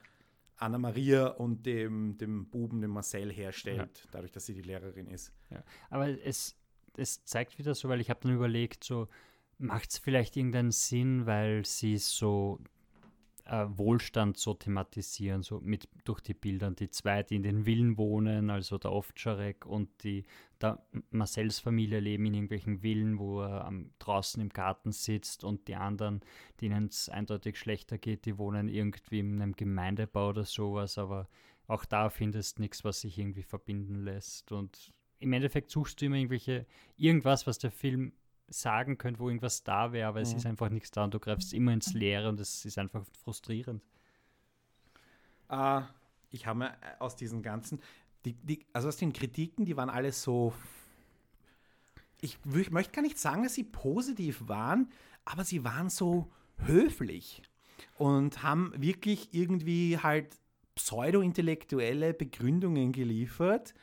[0.58, 5.34] Anna Maria und dem, dem Buben, dem Marcel herstellt, dadurch, dass sie die Lehrerin ist.
[5.90, 6.56] Aber es,
[6.98, 9.08] es zeigt wieder so, weil ich habe dann überlegt, so
[9.58, 12.60] macht es vielleicht irgendeinen Sinn, weil sie so
[13.46, 16.72] äh, Wohlstand so thematisieren, so mit durch die Bilder.
[16.72, 20.24] Die zwei, die in den Villen wohnen, also der Ovtcharek und die
[20.62, 25.68] der Marcells Familie leben in irgendwelchen Villen, wo er am, draußen im Garten sitzt und
[25.68, 26.22] die anderen,
[26.62, 31.28] denen es eindeutig schlechter geht, die wohnen irgendwie in einem Gemeindebau oder sowas, aber
[31.68, 34.52] auch da findest nichts, was sich irgendwie verbinden lässt.
[34.52, 38.14] Und im Endeffekt suchst du immer irgendwelche, irgendwas, was der Film
[38.48, 40.38] sagen könnte, wo irgendwas da wäre, aber es Mhm.
[40.38, 43.84] ist einfach nichts da und du greifst immer ins Leere und es ist einfach frustrierend.
[45.50, 45.82] Äh,
[46.32, 47.80] ich habe mir aus diesen ganzen,
[48.26, 50.54] die, die, also aus den Kritiken, die waren alle so,
[52.22, 54.90] ich, ich möchte gar nicht sagen, dass sie positiv waren,
[55.26, 57.42] aber sie waren so höflich
[57.98, 60.40] und haben wirklich irgendwie halt
[60.76, 63.74] pseudo-intellektuelle Begründungen geliefert.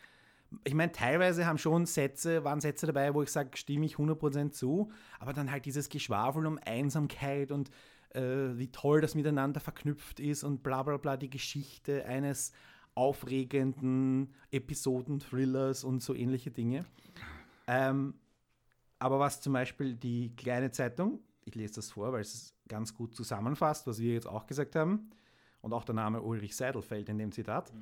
[0.65, 4.51] Ich meine, teilweise haben schon Sätze, waren Sätze dabei, wo ich sage, stimme ich 100%
[4.51, 7.71] zu, aber dann halt dieses Geschwafel um Einsamkeit und
[8.11, 12.53] äh, wie toll das miteinander verknüpft ist und bla bla bla, die Geschichte eines
[12.95, 16.85] aufregenden Episoden-Thrillers und so ähnliche Dinge.
[17.67, 18.15] Ähm,
[18.99, 23.15] aber was zum Beispiel die kleine Zeitung, ich lese das vor, weil es ganz gut
[23.15, 25.11] zusammenfasst, was wir jetzt auch gesagt haben,
[25.63, 27.73] und auch der Name Ulrich Seidel fällt in dem Zitat.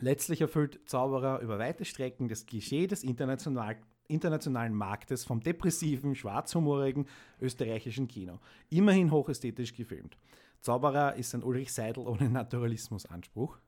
[0.00, 3.76] Letztlich erfüllt Zauberer über weite Strecken das Klischee des international,
[4.08, 7.06] internationalen Marktes vom depressiven, schwarzhumorigen
[7.40, 8.40] österreichischen Kino.
[8.70, 10.16] Immerhin hochästhetisch gefilmt.
[10.60, 13.58] Zauberer ist ein Ulrich Seidel ohne Naturalismusanspruch.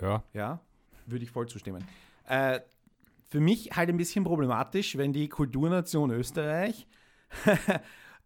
[0.00, 0.22] Ja.
[0.32, 0.60] Ja,
[1.06, 1.84] würde ich voll zustimmen.
[2.26, 2.60] Äh,
[3.28, 6.86] für mich halt ein bisschen problematisch, wenn die Kulturnation Österreich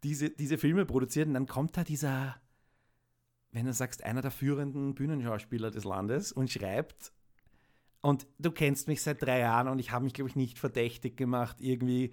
[0.03, 2.37] diese, diese Filme produziert und dann kommt da dieser,
[3.57, 7.11] wenn du sagst, einer der führenden Bühnenschauspieler des Landes und schreibt
[8.03, 11.17] Und du kennst mich seit drei Jahren und ich habe mich, glaube ich, nicht verdächtig
[11.17, 12.13] gemacht, irgendwie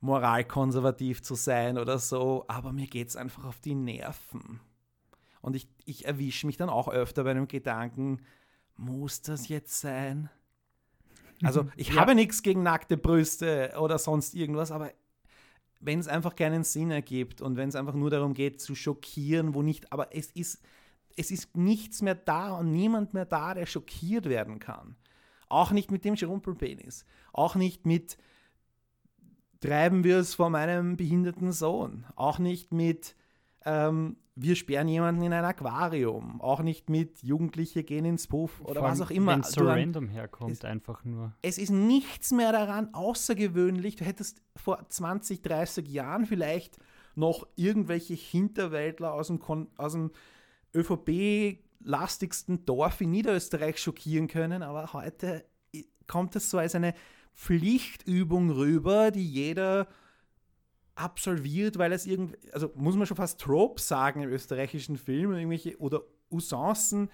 [0.00, 4.58] moralkonservativ zu sein oder so, aber mir geht es einfach auf die Nerven.
[5.42, 8.22] Und ich, ich erwische mich dann auch öfter bei einem Gedanken,
[8.78, 10.30] muss das jetzt sein?
[11.42, 11.96] Also ich ja.
[11.96, 14.94] habe nichts gegen nackte Brüste oder sonst irgendwas, aber
[15.80, 19.54] wenn es einfach keinen Sinn ergibt und wenn es einfach nur darum geht zu schockieren,
[19.54, 20.62] wo nicht, aber es ist,
[21.16, 24.96] es ist nichts mehr da und niemand mehr da, der schockiert werden kann.
[25.48, 27.04] Auch nicht mit dem Schrumpelpenis.
[27.32, 28.18] Auch nicht mit
[29.60, 32.06] treiben wir es vor meinem behinderten Sohn.
[32.14, 33.16] Auch nicht mit
[33.64, 36.40] ähm, wir sperren jemanden in ein Aquarium.
[36.40, 39.32] Auch nicht mit Jugendliche gehen ins Puff oder was auch immer.
[39.32, 41.34] Wenn es so random herkommt, es, einfach nur.
[41.42, 43.96] Es ist nichts mehr daran außergewöhnlich.
[43.96, 46.78] Du hättest vor 20, 30 Jahren vielleicht
[47.14, 49.40] noch irgendwelche Hinterwäldler aus dem,
[49.76, 50.10] aus dem
[50.74, 55.44] ÖVP-lastigsten Dorf in Niederösterreich schockieren können, aber heute
[56.06, 56.94] kommt es so als eine
[57.34, 59.86] Pflichtübung rüber, die jeder
[61.00, 65.78] absolviert, weil es irgendwie, also muss man schon fast Tropes sagen im österreichischen Film, irgendwelche
[65.78, 67.10] oder Usancen.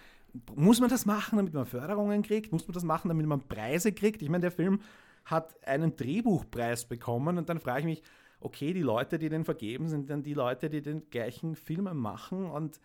[0.54, 2.52] Muss man das machen, damit man Förderungen kriegt?
[2.52, 4.22] Muss man das machen, damit man Preise kriegt?
[4.22, 4.80] Ich meine, der Film
[5.24, 8.02] hat einen Drehbuchpreis bekommen und dann frage ich mich,
[8.40, 12.46] okay, die Leute, die den vergeben, sind dann die Leute, die den gleichen Film machen
[12.46, 12.80] und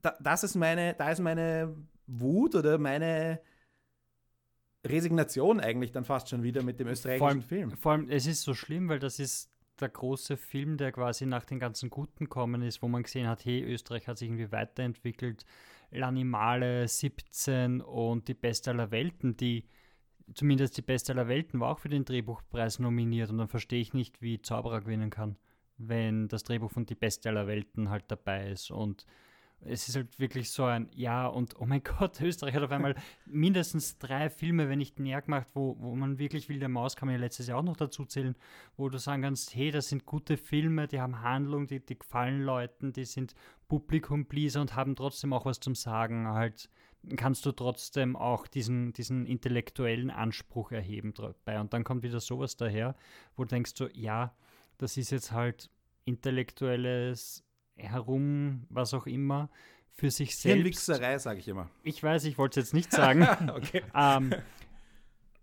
[0.00, 1.74] da, das ist meine, da ist meine
[2.06, 3.40] Wut oder meine
[4.86, 7.76] Resignation eigentlich dann fast schon wieder mit dem österreichischen vor allem, Film.
[7.76, 11.44] Vor allem, es ist so schlimm, weil das ist der große Film, der quasi nach
[11.44, 15.44] den ganzen Guten kommen ist, wo man gesehen hat, hey, Österreich hat sich irgendwie weiterentwickelt.
[15.92, 19.64] L'Animale 17 und die Beste aller Welten, die
[20.34, 23.92] zumindest die Beste aller Welten war auch für den Drehbuchpreis nominiert und dann verstehe ich
[23.92, 25.36] nicht, wie Zauberer gewinnen kann,
[25.76, 29.06] wenn das Drehbuch von Die Beste aller Welten halt dabei ist und
[29.60, 32.94] es ist halt wirklich so ein Ja und oh mein Gott, Österreich hat auf einmal
[33.26, 37.14] mindestens drei Filme, wenn nicht mehr gemacht, wo, wo man wirklich Wilde Maus kann man
[37.14, 38.36] ja letztes Jahr auch noch dazu zählen,
[38.76, 42.42] wo du sagen kannst, hey, das sind gute Filme, die haben Handlung, die, die gefallen
[42.42, 43.34] Leuten, die sind
[43.68, 46.28] Publikum-Pleaser und haben trotzdem auch was zum Sagen.
[46.28, 46.68] Halt
[47.16, 51.60] kannst du trotzdem auch diesen, diesen intellektuellen Anspruch erheben dabei.
[51.60, 52.96] Und dann kommt wieder sowas daher,
[53.36, 54.34] wo du denkst so, ja,
[54.78, 55.70] das ist jetzt halt
[56.04, 57.44] intellektuelles
[57.76, 59.50] herum, was auch immer,
[59.92, 60.56] für sich selbst.
[60.56, 61.70] Hirnwichserei, sage ich immer.
[61.82, 63.22] Ich weiß, ich wollte es jetzt nicht sagen.
[63.54, 63.82] okay.
[63.94, 64.34] ähm,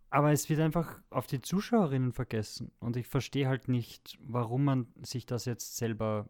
[0.10, 2.72] aber es wird einfach auf die Zuschauerinnen vergessen.
[2.80, 6.30] Und ich verstehe halt nicht, warum man sich das jetzt selber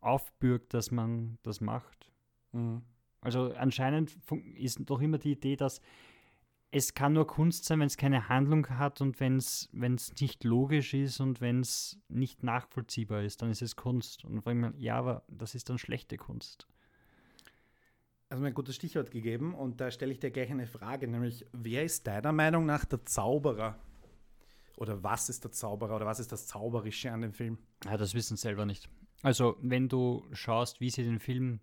[0.00, 2.10] aufbürgt, dass man das macht.
[2.52, 2.82] Mhm.
[3.20, 4.16] Also anscheinend
[4.54, 5.80] ist doch immer die Idee, dass
[6.70, 9.68] es kann nur Kunst sein, wenn es keine Handlung hat und wenn es
[10.20, 14.24] nicht logisch ist und wenn es nicht nachvollziehbar ist, dann ist es Kunst.
[14.24, 16.66] Und frage ich mich, ja, aber das ist dann schlechte Kunst.
[18.28, 21.46] Also mir ein gutes Stichwort gegeben und da stelle ich dir gleich eine Frage, nämlich
[21.52, 23.78] wer ist deiner Meinung nach der Zauberer?
[24.76, 27.58] Oder was ist der Zauberer oder was ist das Zauberische an dem Film?
[27.84, 28.88] Ja, das wissen selber nicht.
[29.22, 31.60] Also wenn du schaust, wie sie den Film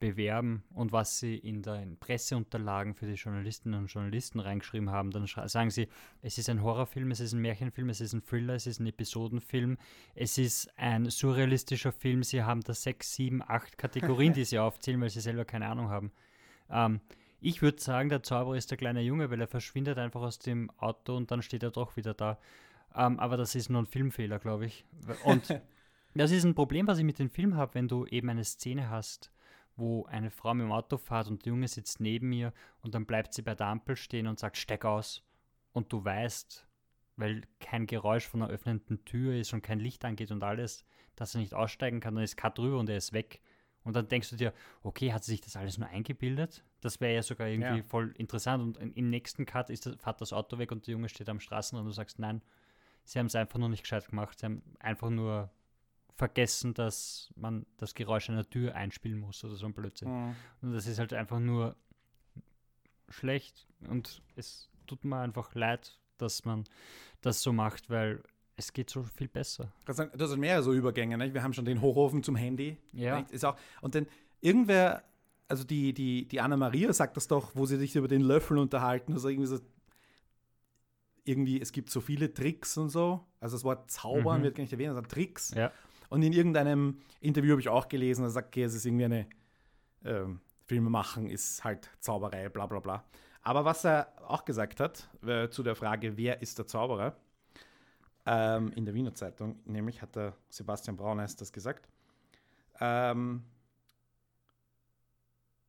[0.00, 5.26] bewerben und was sie in den Presseunterlagen für die Journalistinnen und Journalisten reingeschrieben haben, dann
[5.26, 5.88] sagen sie,
[6.22, 8.86] es ist ein Horrorfilm, es ist ein Märchenfilm, es ist ein Thriller, es ist ein
[8.86, 9.76] Episodenfilm,
[10.14, 12.24] es ist ein surrealistischer Film.
[12.24, 15.90] Sie haben da sechs, sieben, acht Kategorien, die sie aufzählen, weil sie selber keine Ahnung
[15.90, 16.10] haben.
[16.70, 17.00] Ähm,
[17.40, 20.70] ich würde sagen, der Zauberer ist der kleine Junge, weil er verschwindet einfach aus dem
[20.78, 22.38] Auto und dann steht er doch wieder da.
[22.94, 24.84] Ähm, aber das ist nur ein Filmfehler, glaube ich.
[25.24, 25.60] Und
[26.14, 28.90] das ist ein Problem, was ich mit dem Film habe, wenn du eben eine Szene
[28.90, 29.30] hast,
[29.80, 33.06] wo eine Frau mit dem Auto fährt und der Junge sitzt neben mir und dann
[33.06, 35.24] bleibt sie bei der Ampel stehen und sagt, steig aus.
[35.72, 36.68] Und du weißt,
[37.16, 40.84] weil kein Geräusch von einer öffnenden Tür ist und kein Licht angeht und alles,
[41.16, 43.40] dass er nicht aussteigen kann, dann ist Cut drüber und er ist weg.
[43.82, 46.64] Und dann denkst du dir, okay, hat sie sich das alles nur eingebildet?
[46.80, 47.82] Das wäre ja sogar irgendwie ja.
[47.82, 48.62] voll interessant.
[48.62, 51.40] Und im nächsten Cut ist das, fährt das Auto weg und der Junge steht am
[51.40, 52.42] Straßenrand und du sagst, nein,
[53.04, 54.38] sie haben es einfach nur nicht gescheit gemacht.
[54.38, 55.50] Sie haben einfach nur
[56.20, 60.08] vergessen, dass man das Geräusch einer Tür einspielen muss oder so ein Blödsinn.
[60.08, 60.36] Mhm.
[60.60, 61.76] Und das ist halt einfach nur
[63.08, 66.64] schlecht und es tut mir einfach leid, dass man
[67.22, 68.22] das so macht, weil
[68.56, 69.72] es geht so viel besser.
[69.86, 71.16] Das sind, das sind mehrere so Übergänge.
[71.16, 71.32] Nicht?
[71.32, 72.76] Wir haben schon den Hochofen zum Handy.
[72.92, 73.20] Ja.
[73.30, 74.06] Ist auch, und dann
[74.42, 75.02] irgendwer,
[75.48, 79.14] also die, die, die Anna-Maria sagt das doch, wo sie sich über den Löffel unterhalten.
[79.14, 79.58] Also irgendwie so,
[81.24, 83.24] irgendwie, es gibt so viele Tricks und so.
[83.40, 84.44] Also das Wort Zaubern mhm.
[84.44, 85.54] wird gar nicht erwähnt, sondern Tricks.
[85.54, 85.72] Ja.
[86.10, 89.26] Und in irgendeinem Interview habe ich auch gelesen, er sagt, okay, es ist irgendwie eine
[90.04, 93.04] ähm, Filme machen, ist halt Zauberei, bla bla bla.
[93.42, 97.16] Aber was er auch gesagt hat äh, zu der Frage, wer ist der Zauberer,
[98.26, 101.88] ähm, in der Wiener Zeitung, nämlich hat der Sebastian Braun heißt das gesagt,
[102.80, 103.44] ähm,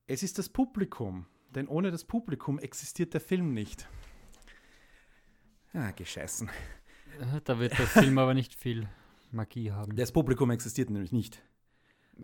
[0.08, 3.88] es ist das Publikum, denn ohne das Publikum existiert der Film nicht.
[5.74, 6.50] Ja, gescheißen.
[7.44, 8.90] Da wird der Film aber nicht viel
[9.34, 9.96] Magie haben.
[9.96, 11.42] Das Publikum existiert nämlich nicht.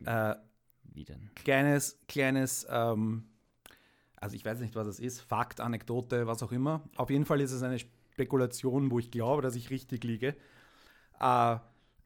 [0.06, 0.36] Äh,
[0.84, 1.30] Wie denn?
[1.36, 3.26] kleines, kleines, ähm,
[4.16, 6.82] also ich weiß nicht, was es ist, Fakt, Anekdote, was auch immer.
[6.96, 10.36] Auf jeden Fall ist es eine Spekulation, wo ich glaube, dass ich richtig liege.
[11.20, 11.58] Äh,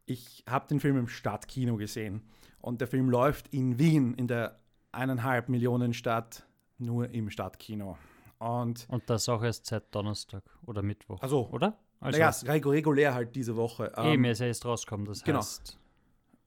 [0.05, 2.21] ich habe den Film im Stadtkino gesehen
[2.59, 4.59] und der Film läuft in Wien, in der
[4.91, 6.45] eineinhalb Millionen Stadt,
[6.77, 7.97] nur im Stadtkino.
[8.39, 11.21] Und Und das auch erst seit Donnerstag oder Mittwoch.
[11.21, 11.77] Also, oder?
[12.01, 12.31] Also, naja,
[12.65, 13.91] regulär halt diese Woche.
[13.95, 15.39] Ähm, eben, er ist ja erst rausgekommen, das genau.
[15.39, 15.77] heißt.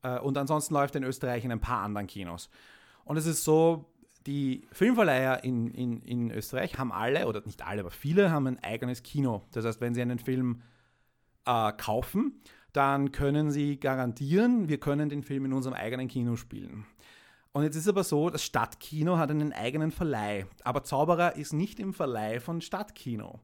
[0.03, 2.51] Äh, und ansonsten läuft er in Österreich in ein paar anderen Kinos.
[3.05, 3.87] Und es ist so,
[4.27, 8.63] die Filmverleiher in, in, in Österreich haben alle, oder nicht alle, aber viele haben ein
[8.65, 9.43] eigenes Kino.
[9.53, 10.63] Das heißt, wenn sie einen Film
[11.47, 12.41] äh, kaufen,
[12.73, 16.85] dann können sie garantieren, wir können den Film in unserem eigenen Kino spielen.
[17.53, 20.47] Und jetzt ist aber so, das Stadtkino hat einen eigenen Verleih.
[20.65, 23.39] Aber Zauberer ist nicht im Verleih von Stadtkino.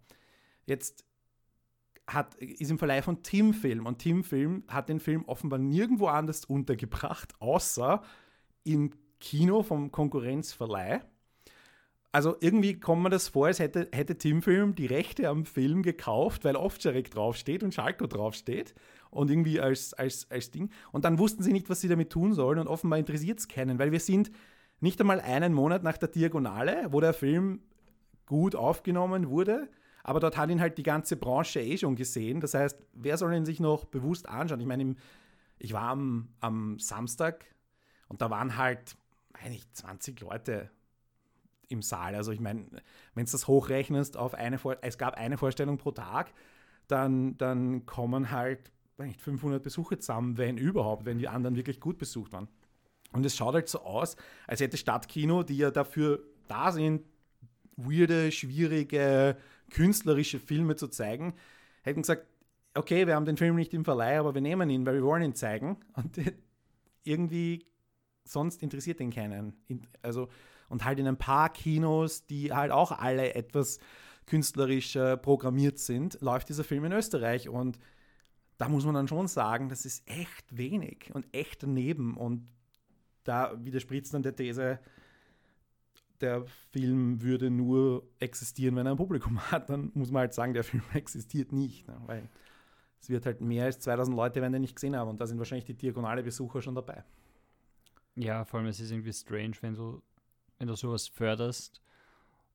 [0.66, 1.04] Jetzt
[2.12, 6.06] hat, ist im Verleih von Tim Film und Tim Film hat den Film offenbar nirgendwo
[6.06, 8.02] anders untergebracht, außer
[8.64, 11.00] im Kino vom Konkurrenzverleih.
[12.12, 15.82] Also irgendwie kommt mir das vor, als hätte, hätte Tim Film die Rechte am Film
[15.82, 18.74] gekauft, weil Ovtcharek draufsteht und Schalko draufsteht
[19.10, 20.70] und irgendwie als, als, als Ding.
[20.90, 23.78] Und dann wussten sie nicht, was sie damit tun sollen und offenbar interessiert es keinen,
[23.78, 24.32] weil wir sind
[24.80, 27.60] nicht einmal einen Monat nach der Diagonale, wo der Film
[28.26, 29.68] gut aufgenommen wurde,
[30.10, 32.40] aber dort hat ihn halt die ganze Branche eh schon gesehen.
[32.40, 34.58] Das heißt, wer soll ihn sich noch bewusst anschauen?
[34.58, 34.96] Ich meine,
[35.60, 37.44] ich war am, am Samstag
[38.08, 38.96] und da waren halt,
[39.40, 40.68] meine ich, 20 Leute
[41.68, 42.16] im Saal.
[42.16, 42.66] Also ich meine,
[43.14, 46.32] wenn du das hochrechnest auf eine, es gab eine Vorstellung pro Tag,
[46.88, 51.98] dann, dann kommen halt nicht, 500 Besucher zusammen, wenn überhaupt, wenn die anderen wirklich gut
[51.98, 52.48] besucht waren.
[53.12, 54.16] Und es schaut halt so aus,
[54.48, 57.04] als hätte Stadtkino, die ja dafür da sind,
[57.76, 59.36] weirde, schwierige,
[59.70, 61.34] künstlerische Filme zu zeigen,
[61.82, 62.26] hätten gesagt,
[62.74, 65.22] okay, wir haben den Film nicht im Verleih, aber wir nehmen ihn, weil wir wollen
[65.22, 65.78] ihn zeigen.
[65.94, 66.18] Und
[67.04, 67.66] irgendwie
[68.24, 69.54] sonst interessiert den keinen.
[69.68, 70.28] In- Also,
[70.68, 73.80] und halt in ein paar Kinos, die halt auch alle etwas
[74.26, 77.48] künstlerisch äh, programmiert sind, läuft dieser Film in Österreich.
[77.48, 77.80] Und
[78.56, 82.16] da muss man dann schon sagen, das ist echt wenig und echt daneben.
[82.16, 82.46] Und
[83.24, 84.78] da widerspricht dann der These,
[86.20, 89.70] der Film würde nur existieren, wenn er ein Publikum hat.
[89.70, 91.86] Dann muss man halt sagen, der Film existiert nicht.
[91.88, 91.96] Ne?
[92.06, 92.28] Weil
[93.00, 95.08] es wird halt mehr als 2000 Leute, werden den nicht gesehen haben.
[95.10, 97.02] Und da sind wahrscheinlich die diagonale Besucher schon dabei.
[98.16, 100.02] Ja, vor allem es ist irgendwie strange, wenn du,
[100.58, 101.80] wenn du sowas förderst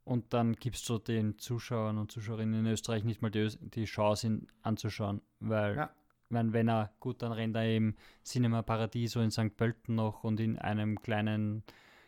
[0.04, 4.28] und dann gibst du den Zuschauern und Zuschauerinnen in Österreich nicht mal die, die Chance,
[4.28, 5.90] ihn anzuschauen, weil Ja.
[6.30, 9.56] wenn, wenn er, gut, dann rennt er im Cinema Paradiso in St.
[9.58, 11.64] Pölten noch und in einem kleinen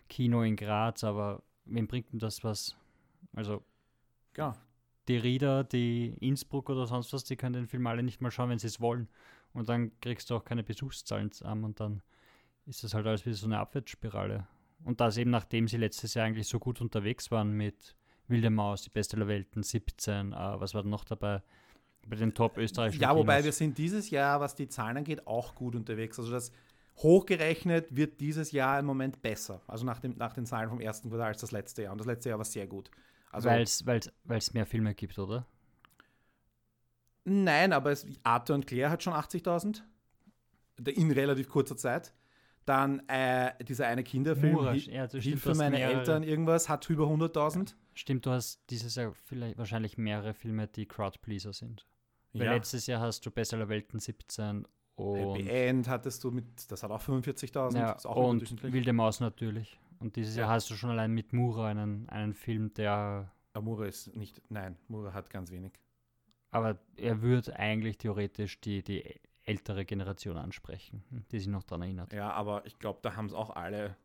[0.09, 2.75] Kino in Graz, aber wem bringt denn das was?
[3.33, 3.63] Also
[4.33, 4.53] Genau.
[5.07, 8.49] die Rieder, die Innsbruck oder sonst was, die können den Film alle nicht mal schauen,
[8.49, 9.07] wenn sie es wollen.
[9.53, 12.01] Und dann kriegst du auch keine Besuchszahlen zusammen und dann
[12.65, 14.45] ist das halt alles wieder so eine Abwärtsspirale.
[14.83, 17.95] Und das eben nachdem sie letztes Jahr eigentlich so gut unterwegs waren mit
[18.27, 21.41] Wilde Maus, die Beste aller Welten, 17, äh, was war denn noch dabei?
[22.05, 23.57] Bei den top österreichischen Ja, wobei wir Kinos.
[23.57, 26.19] sind dieses Jahr, was die Zahlen angeht, auch gut unterwegs.
[26.19, 26.51] Also das
[26.97, 29.61] hochgerechnet wird dieses Jahr im Moment besser.
[29.67, 31.91] Also nach, dem, nach den Zahlen vom ersten Quartal als das letzte Jahr.
[31.91, 32.89] Und das letzte Jahr war sehr gut.
[33.31, 34.01] Also Weil
[34.37, 35.45] es mehr Filme gibt, oder?
[37.25, 39.81] Nein, aber es, Arthur und Claire hat schon 80.000
[40.87, 42.13] in relativ kurzer Zeit.
[42.65, 45.99] Dann äh, dieser eine Kinderfilm, Mura, Hi- ja, du hast meine mehrere.
[45.99, 47.73] Eltern, irgendwas, hat über 100.000.
[47.93, 51.85] Stimmt, du hast dieses Jahr vielleicht wahrscheinlich mehrere Filme, die Crowdpleaser sind.
[52.33, 52.53] Weil Ja.
[52.53, 56.83] letztes Jahr hast du Beste aller Welten 17 und, Happy End hattest du mit, das
[56.83, 57.77] hat auch 45.000.
[57.77, 58.61] ja, ist auch und.
[58.63, 59.79] Wilde Maus natürlich.
[59.99, 60.53] Und dieses Jahr Ja.
[60.55, 64.75] hast du schon allein mit Mura einen, einen Film, der, Aber Mura ist nicht, nein,
[64.87, 65.71] Mura hat ganz wenig.
[66.51, 69.03] aber er würde eigentlich theoretisch die, die
[69.43, 72.11] ältere Generation ansprechen, die sich noch daran erinnert.
[72.13, 73.95] Ja, aber ich glaube, da haben es auch alle,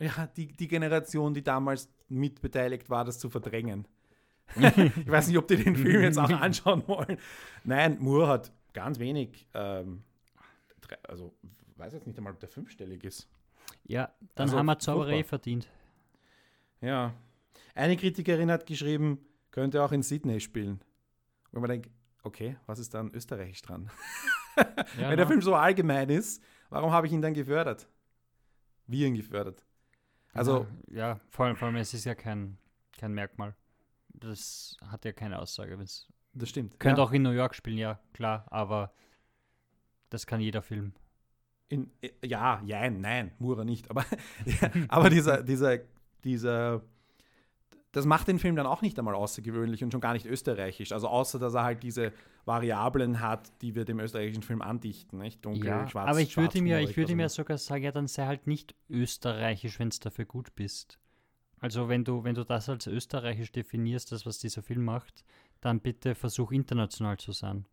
[0.00, 3.86] ja, die, die Generation, die damals mitbeteiligt war, das zu verdrängen.
[4.56, 7.16] ich weiß nicht, ob die den Film jetzt auch anschauen wollen.
[7.64, 10.02] Nein, Moore hat ganz wenig, ähm,
[10.86, 11.34] drei- also
[11.76, 13.28] weiß jetzt nicht einmal, ob der fünfstellig ist.
[13.84, 15.28] Ja, dann Also, haben wir Zauberei furchtbar.
[15.28, 15.68] verdient.
[16.80, 17.14] Ja.
[17.74, 19.18] Eine Kritikerin hat geschrieben,
[19.50, 20.80] könnte auch in Sydney spielen.
[21.52, 21.90] Wo man denkt,
[22.22, 23.90] okay, was ist da an Österreich dran?
[24.56, 25.26] Ja, Wenn der na.
[25.26, 27.88] Film so allgemein ist, warum habe ich ihn dann gefördert?
[28.86, 29.64] Wie ihn gefördert?
[30.32, 32.56] Also, ja, ja vor, allem, vor allem, es ist ja kein,
[32.96, 33.56] kein Merkmal.
[34.10, 35.76] Das hat ja keine Aussage.
[35.76, 36.78] das stimmt.
[36.78, 37.04] Könnte ja.
[37.04, 38.92] auch in New York spielen, ja, klar, aber
[40.14, 40.92] das kann jeder Film.
[41.68, 43.90] In, äh, ja, jein, nein, Mura nicht.
[43.90, 44.04] Aber,
[44.46, 45.80] ja, aber dieser, dieser,
[46.22, 46.82] dieser,
[47.92, 50.92] das macht den Film dann auch nicht einmal außergewöhnlich und schon gar nicht österreichisch.
[50.92, 52.12] Also außer, dass er halt diese
[52.44, 55.44] Variablen hat, die wir dem österreichischen Film andichten, nicht?
[55.44, 58.26] Dunkel, ja, schwarz, aber ich würde mir, ich würde mir sogar sagen, ja, dann sei
[58.26, 60.98] halt nicht österreichisch, wenn es dafür gut bist.
[61.58, 65.24] Also wenn du, wenn du das als österreichisch definierst, das, was dieser Film macht,
[65.60, 67.64] dann bitte versuch international zu sein.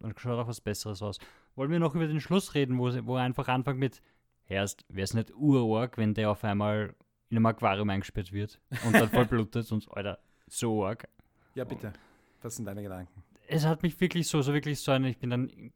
[0.00, 1.18] Dann schaut auch was Besseres aus.
[1.54, 4.02] Wollen wir noch über den Schluss reden, wo, wo er einfach anfängt mit,
[4.48, 6.94] erst wäre es nicht urorg, wenn der auf einmal
[7.28, 11.08] in einem Aquarium eingesperrt wird und dann voll blutet und Alter, so arg.
[11.54, 11.92] Ja, bitte.
[12.42, 13.22] Was sind deine Gedanken?
[13.48, 15.72] Es hat mich wirklich so, so wirklich so eine, ich bin dann,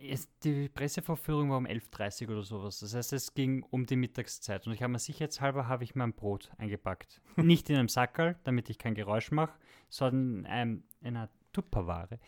[0.00, 2.80] es, die Pressevorführung war um 11.30 Uhr oder sowas.
[2.80, 6.12] Das heißt, es ging um die Mittagszeit und ich habe mir sicherheitshalber habe ich mein
[6.12, 7.20] Brot eingepackt.
[7.36, 9.52] Nicht in einem Sackerl, damit ich kein Geräusch mache,
[9.88, 12.18] sondern ähm, in einer Tupperware.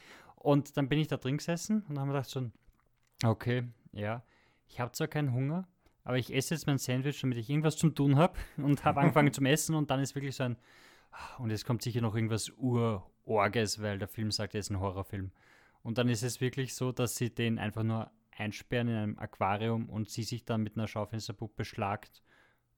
[0.43, 2.51] Und dann bin ich da drin gesessen und habe mir gedacht so,
[3.24, 4.22] okay, ja,
[4.66, 5.68] ich habe zwar keinen Hunger,
[6.03, 9.32] aber ich esse jetzt mein Sandwich, damit ich irgendwas zum tun habe und habe angefangen
[9.32, 10.57] zum Essen und dann ist wirklich so ein,
[11.38, 15.30] und es kommt sicher noch irgendwas Urorges, weil der Film sagt, er ist ein Horrorfilm.
[15.82, 19.88] Und dann ist es wirklich so, dass sie den einfach nur einsperren in einem Aquarium
[19.90, 22.22] und sie sich dann mit einer Schaufensterpuppe schlagt.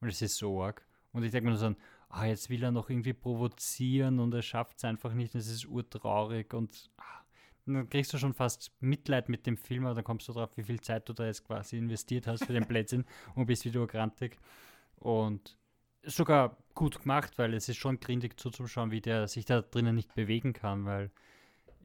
[0.01, 0.85] Und es ist so arg.
[1.13, 1.75] Und ich denke mir so,
[2.09, 5.35] ah, jetzt will er noch irgendwie provozieren und er schafft es einfach nicht.
[5.35, 7.24] Und es ist urtraurig und ah,
[7.67, 10.63] dann kriegst du schon fast Mitleid mit dem Film, aber dann kommst du drauf, wie
[10.63, 13.05] viel Zeit du da jetzt quasi investiert hast für den Plätzchen
[13.35, 14.39] und bist wieder grantig.
[14.97, 15.57] Und
[16.03, 20.15] sogar gut gemacht, weil es ist schon grindig zuzuschauen, wie der sich da drinnen nicht
[20.15, 21.11] bewegen kann, weil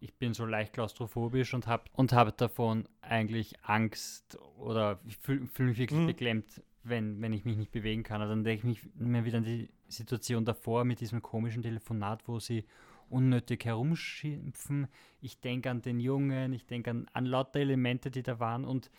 [0.01, 5.47] ich bin so leicht klaustrophobisch und habe und hab davon eigentlich Angst oder ich fühle
[5.47, 6.07] fühl mich wirklich mhm.
[6.07, 8.21] beklemmt, wenn, wenn ich mich nicht bewegen kann.
[8.21, 12.27] Also dann denke ich mich mir wieder an die Situation davor mit diesem komischen Telefonat,
[12.27, 12.65] wo sie
[13.10, 14.88] unnötig herumschimpfen.
[15.22, 18.89] Ich denke an den Jungen, ich denke an, an lauter Elemente, die da waren und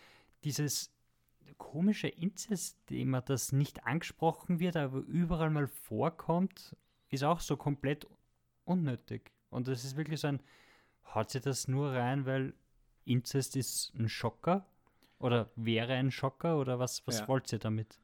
[0.43, 0.91] dieses
[1.57, 6.75] komische Inzest-Thema, das nicht angesprochen wird, aber überall mal vorkommt,
[7.09, 8.07] ist auch so komplett
[8.65, 9.31] unnötig.
[9.49, 10.41] Und es ist wirklich so ein,
[11.13, 12.53] haut sie das nur rein, weil
[13.05, 14.65] Inzest ist ein Schocker?
[15.19, 16.57] Oder wäre ein Schocker?
[16.57, 17.27] Oder was, was ja.
[17.27, 17.99] wollt ihr damit?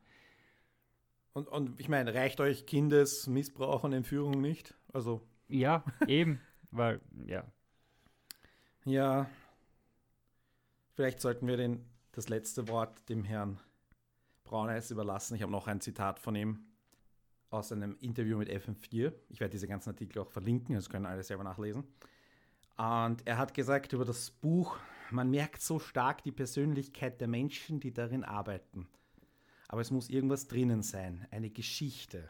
[1.34, 4.76] Und, und ich meine, reicht euch Kindesmissbrauch und Entführung nicht?
[4.94, 6.42] Also ja, eben,
[6.72, 7.44] weil, ja.
[8.86, 9.30] Ja,
[10.94, 13.60] vielleicht sollten wir den, das letzte Wort dem Herrn
[14.44, 15.36] Brauneis überlassen.
[15.36, 16.66] Ich habe noch ein Zitat von ihm
[17.50, 19.14] aus einem Interview mit FM4.
[19.30, 21.84] Ich werde diese ganzen Artikel auch verlinken, das können alle selber nachlesen.
[22.78, 24.78] Und er hat gesagt über das Buch,
[25.10, 28.88] man merkt so stark die Persönlichkeit der Menschen, die darin arbeiten.
[29.68, 32.30] Aber es muss irgendwas drinnen sein, eine Geschichte.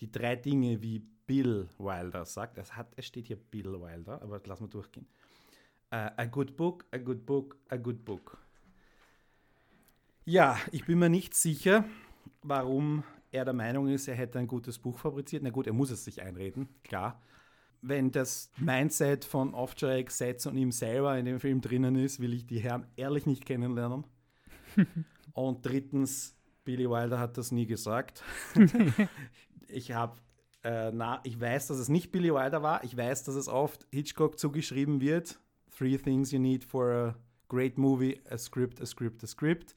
[0.00, 2.58] Die drei Dinge, wie Bill Wilder sagt.
[2.58, 5.06] Es, hat, es steht hier Bill Wilder, aber lass mal durchgehen.
[5.92, 8.38] Uh, a good book, a good book, a good book.
[10.24, 11.84] Ja, ich bin mir nicht sicher,
[12.42, 15.42] warum er der Meinung ist, er hätte ein gutes Buch fabriziert.
[15.42, 17.20] Na gut, er muss es sich einreden, klar.
[17.82, 22.34] Wenn das Mindset von Ovtcharek, Setz und ihm selber in dem Film drinnen ist, will
[22.34, 24.04] ich die Herren ehrlich nicht kennenlernen.
[25.32, 28.24] und drittens, Billy Wilder hat das nie gesagt.
[29.68, 30.16] ich habe
[30.66, 32.82] äh, na, ich weiß, dass es nicht Billy Wilder war.
[32.82, 35.38] Ich weiß, dass es oft Hitchcock zugeschrieben wird.
[35.78, 37.16] Three things you need for a
[37.48, 39.76] great movie: a script, a script, a script.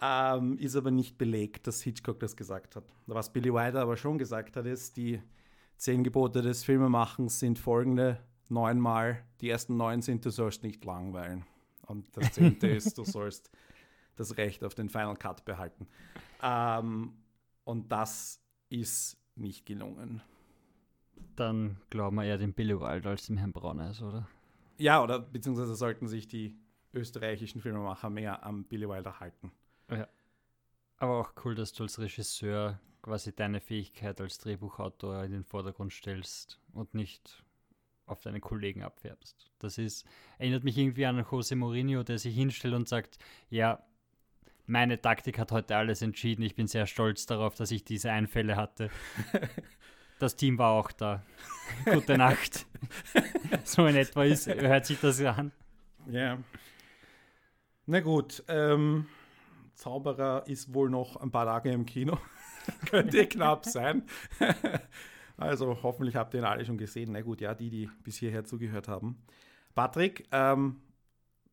[0.00, 2.84] Ähm, ist aber nicht belegt, dass Hitchcock das gesagt hat.
[3.06, 5.20] Was Billy Wilder aber schon gesagt hat, ist, die
[5.76, 9.22] zehn Gebote des Filmemachens sind folgende: neunmal.
[9.42, 11.44] Die ersten neun sind, du sollst nicht langweilen.
[11.86, 13.50] Und das zehnte ist, du sollst
[14.16, 15.86] das Recht auf den Final Cut behalten.
[16.42, 17.12] Ähm,
[17.64, 18.40] und das
[18.70, 20.22] ist nicht gelungen.
[21.36, 24.28] Dann glauben wir eher dem Billy Wild als dem Herrn Brauneis, oder?
[24.78, 26.56] Ja, oder beziehungsweise sollten sich die
[26.92, 29.52] österreichischen Filmemacher mehr am Billy Wilder halten.
[29.90, 30.08] Ja.
[30.96, 35.92] Aber auch cool, dass du als Regisseur quasi deine Fähigkeit als Drehbuchautor in den Vordergrund
[35.92, 37.42] stellst und nicht
[38.06, 39.50] auf deine Kollegen abfärbst.
[39.60, 40.04] Das ist,
[40.38, 43.18] erinnert mich irgendwie an Jose Mourinho, der sich hinstellt und sagt,
[43.48, 43.82] ja,
[44.70, 46.42] meine Taktik hat heute alles entschieden.
[46.42, 48.90] Ich bin sehr stolz darauf, dass ich diese Einfälle hatte.
[50.18, 51.24] Das Team war auch da.
[51.86, 52.66] Gute Nacht.
[53.64, 55.50] so in etwa ist, hört sich das an.
[56.10, 56.36] Ja.
[57.86, 59.06] Na gut, ähm,
[59.76, 62.18] Zauberer ist wohl noch ein paar Tage im Kino.
[62.90, 64.02] Könnte knapp sein.
[65.38, 67.12] also hoffentlich habt ihr ihn alle schon gesehen.
[67.12, 69.22] Na gut, ja, die, die bis hierher zugehört haben.
[69.74, 70.82] Patrick, ähm,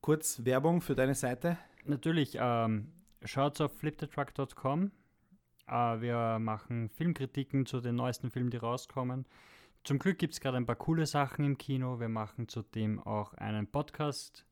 [0.01, 1.57] kurz Werbung für deine Seite.
[1.86, 2.91] Natürlich, ähm,
[3.28, 4.91] Schaut auf fliptetruck.com.
[5.69, 9.25] Uh, äh, wir machen Filmkritiken zu den neuesten Filmen, die rauskommen.
[9.84, 11.99] Zum Glück gibt es gerade ein paar coole Sachen im Kino.
[11.99, 14.45] Wir machen zudem auch einen Podcast.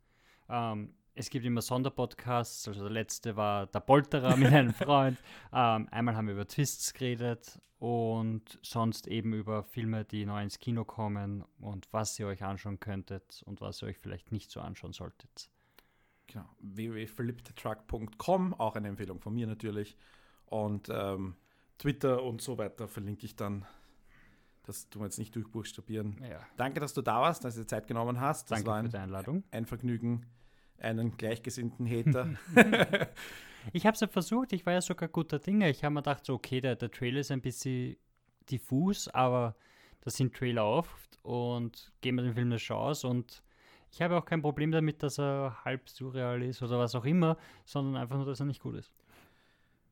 [0.48, 2.68] Um, ähm, es gibt immer Sonderpodcasts.
[2.68, 5.18] Also der letzte war der Polterer mit einem Freund.
[5.54, 10.60] Ähm, einmal haben wir über Twists geredet und sonst eben über Filme, die neu ins
[10.60, 14.60] Kino kommen und was ihr euch anschauen könntet und was ihr euch vielleicht nicht so
[14.60, 15.50] anschauen solltet.
[16.36, 16.50] Genau.
[16.60, 19.96] www.philippthetruck.com, auch eine Empfehlung von mir natürlich.
[20.48, 21.36] Und ähm,
[21.78, 23.66] Twitter und so weiter verlinke ich dann.
[24.64, 26.22] Das tun wir jetzt nicht durchbuchstabieren.
[26.30, 26.46] Ja.
[26.58, 28.52] Danke, dass du da warst, dass du dir Zeit genommen hast.
[28.52, 29.44] Das Danke war für ein, die Einladung.
[29.52, 30.26] ein Vergnügen,
[30.78, 32.36] einen gleichgesinnten Hater.
[33.74, 35.72] Ich habe es ja versucht, ich war ja sogar guter Dinge.
[35.72, 37.98] Ich habe mir gedacht, so, okay, der, der Trailer ist ein bisschen
[38.52, 39.56] diffus, aber
[40.02, 43.42] da sind Trailer oft und geben wir dem Film eine Chance und
[43.96, 47.38] ich habe auch kein Problem damit, dass er halb surreal ist oder was auch immer,
[47.64, 48.94] sondern einfach nur, dass er nicht gut ist.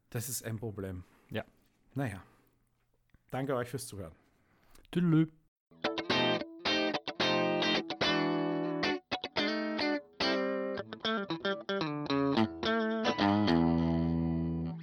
[0.09, 1.05] Das ist ein Problem.
[1.29, 1.45] Ja.
[1.95, 2.21] Naja.
[3.31, 4.11] Danke euch fürs Zuhören.
[4.91, 5.29] Tüdelü.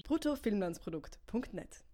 [0.08, 1.84] bruttofilmlandsprodukt.net